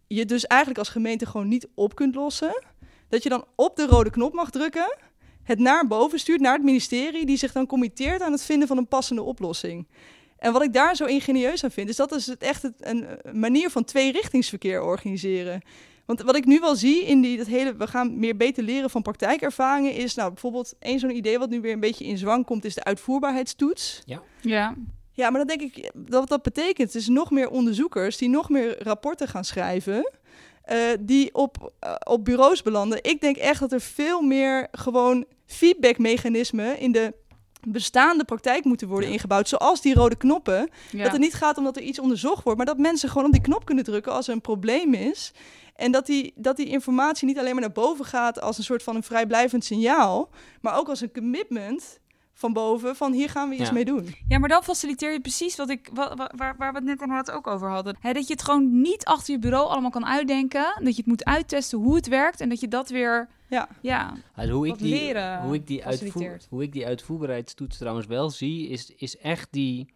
[0.07, 2.63] Je dus eigenlijk als gemeente gewoon niet op kunt lossen.
[3.09, 4.97] Dat je dan op de rode knop mag drukken,
[5.43, 8.77] het naar boven stuurt, naar het ministerie, die zich dan committeert aan het vinden van
[8.77, 9.87] een passende oplossing.
[10.39, 13.71] En wat ik daar zo ingenieus aan vind, is dat is het echt een manier
[13.71, 15.63] van tweerichtingsverkeer organiseren.
[16.07, 18.91] Want wat ik nu wel zie in die, dat hele, we gaan meer beter leren
[18.91, 22.45] van praktijkervaringen, is nou bijvoorbeeld één zo'n idee wat nu weer een beetje in zwang
[22.45, 24.03] komt, is de uitvoerbaarheidstoets.
[24.05, 24.23] Ja.
[24.41, 24.75] Ja.
[25.13, 28.83] Ja, maar dan denk ik dat dat betekent, is nog meer onderzoekers die nog meer
[28.83, 30.13] rapporten gaan schrijven.
[30.73, 32.99] Uh, die op, uh, op bureaus belanden.
[33.03, 37.15] Ik denk echt dat er veel meer gewoon feedbackmechanismen in de
[37.69, 39.15] bestaande praktijk moeten worden ja.
[39.15, 39.49] ingebouwd.
[39.49, 40.69] Zoals die rode knoppen.
[40.91, 41.03] Ja.
[41.03, 43.33] Dat het niet gaat om dat er iets onderzocht wordt, maar dat mensen gewoon op
[43.33, 45.33] die knop kunnen drukken als er een probleem is.
[45.75, 48.83] En dat die, dat die informatie niet alleen maar naar boven gaat als een soort
[48.83, 50.29] van een vrijblijvend signaal,
[50.61, 51.99] maar ook als een commitment
[52.37, 53.73] van boven van hier gaan we iets Ja.
[53.73, 54.15] mee doen.
[54.29, 57.01] Ja, maar dan faciliteer je precies wat ik, wa- wa- waar, waar we het net
[57.01, 57.97] inderdaad ook over hadden.
[58.01, 60.65] Hè, dat je het gewoon niet achter je bureau allemaal kan uitdenken.
[60.79, 62.41] Dat je het moet uittesten hoe het werkt.
[62.41, 65.85] En dat je dat weer, Ja, ja, Dus hoe, ik die, leren hoe, ik die
[65.85, 69.93] uitvoer, hoe ik die uitvoerbaarheidstoets trouwens wel zie, is, is echt die...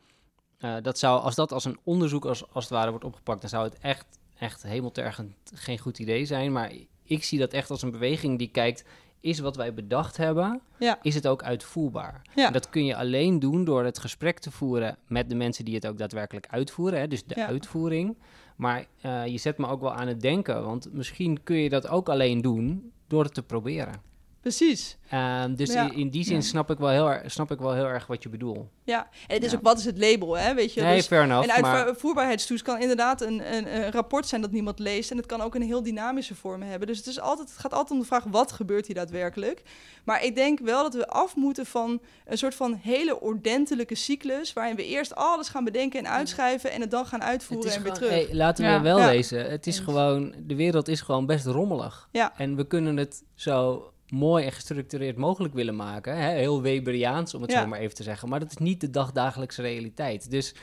[0.58, 3.50] eh, dat zou, als dat als een onderzoek als, als het ware wordt opgepakt, dan
[3.50, 6.52] zou het echt, echt hemeltergend geen goed idee zijn.
[6.52, 6.72] Maar
[7.04, 8.84] ik zie dat echt als een beweging die kijkt,
[9.20, 10.98] is wat wij bedacht hebben, Ja.
[11.02, 12.22] is het ook uitvoerbaar?
[12.34, 12.46] Ja.
[12.46, 15.74] En dat kun je alleen doen door het gesprek te voeren met de mensen die
[15.74, 16.98] het ook daadwerkelijk uitvoeren.
[17.00, 17.08] Hè?
[17.08, 17.46] Dus de Ja.
[17.46, 18.16] uitvoering.
[18.56, 21.88] Maar eh, je zet me ook wel aan het denken, want misschien kun je dat
[21.88, 24.02] ook alleen doen door het te proberen.
[24.48, 24.96] Precies.
[25.10, 25.82] Ehm, dus Ja.
[25.90, 26.40] in, in die zin Ja.
[26.42, 28.66] snap, ik wel heel erg, snap ik wel heel erg wat je bedoelt.
[28.84, 29.56] Ja, en het is Ja.
[29.56, 30.54] ook wat is het label, hè?
[30.54, 31.56] Weet je, nee, dus fair enough.
[31.56, 35.10] een maar, uitvoerbaarheidstoets kan inderdaad een, een, een rapport zijn dat niemand leest.
[35.10, 36.86] En het kan ook een heel dynamische vorm hebben.
[36.88, 39.62] Dus het, is altijd, het gaat altijd om de vraag, wat gebeurt hier daadwerkelijk?
[40.04, 44.52] Maar ik denk wel dat we af moeten van een soort van hele ordentelijke cyclus...
[44.52, 46.70] waarin we eerst alles gaan bedenken en uitschrijven...
[46.72, 48.10] en het dan gaan uitvoeren en weer terug.
[48.10, 48.82] hey, laten we Ja.
[48.82, 49.06] wel Ja.
[49.08, 49.50] wezen.
[49.50, 49.84] Het is Eens.
[49.84, 52.08] gewoon, de wereld is gewoon best rommelig.
[52.12, 52.32] Ja.
[52.36, 56.16] En we kunnen het zo mooi en gestructureerd mogelijk willen maken.
[56.16, 56.30] Hè?
[56.30, 57.60] Heel Weberiaans, om het Ja.
[57.62, 58.28] zo maar even te zeggen.
[58.28, 60.30] Maar dat is niet de dagdagelijkse realiteit.
[60.30, 60.54] Dus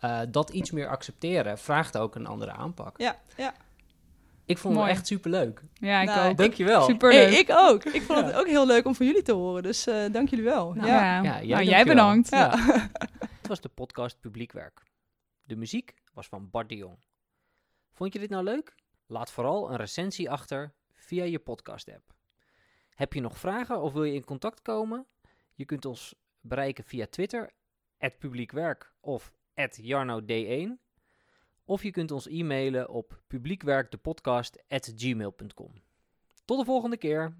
[0.00, 2.98] eh, dat iets meer accepteren vraagt ook een andere aanpak.
[3.00, 3.54] Ja, ja.
[4.46, 4.86] Ik vond Mooi.
[4.88, 5.62] het echt superleuk.
[5.74, 6.36] Ja, ik Nou, ook.
[6.36, 6.82] Dankjewel.
[6.82, 7.28] Superleuk.
[7.30, 7.84] Hey, ik ook.
[7.84, 9.62] Ik vond het ook heel leuk om van jullie te horen.
[9.62, 10.72] Dus eh, dank jullie wel.
[10.72, 10.94] Nou, ja.
[10.94, 11.22] ja.
[11.22, 12.30] Ja, Nou, jij jij bedankt.
[12.30, 12.58] Ja.
[13.18, 14.82] Het was de podcast Publiekwerk.
[15.42, 16.98] De muziek was van Bart de Jong.
[17.92, 18.74] Vond je dit nou leuk?
[19.06, 22.13] Laat vooral een recensie achter via je podcast-app.
[22.94, 25.06] Heb je nog vragen of wil je in contact komen?
[25.54, 27.52] Je kunt ons bereiken via Twitter,
[28.18, 29.32] publiekwerk of
[29.82, 30.68] jarnod1.
[31.64, 35.72] Of je kunt ons e-mailen op publiekwerkdepodcast.gmail.com.
[36.44, 37.36] Tot de volgende keer.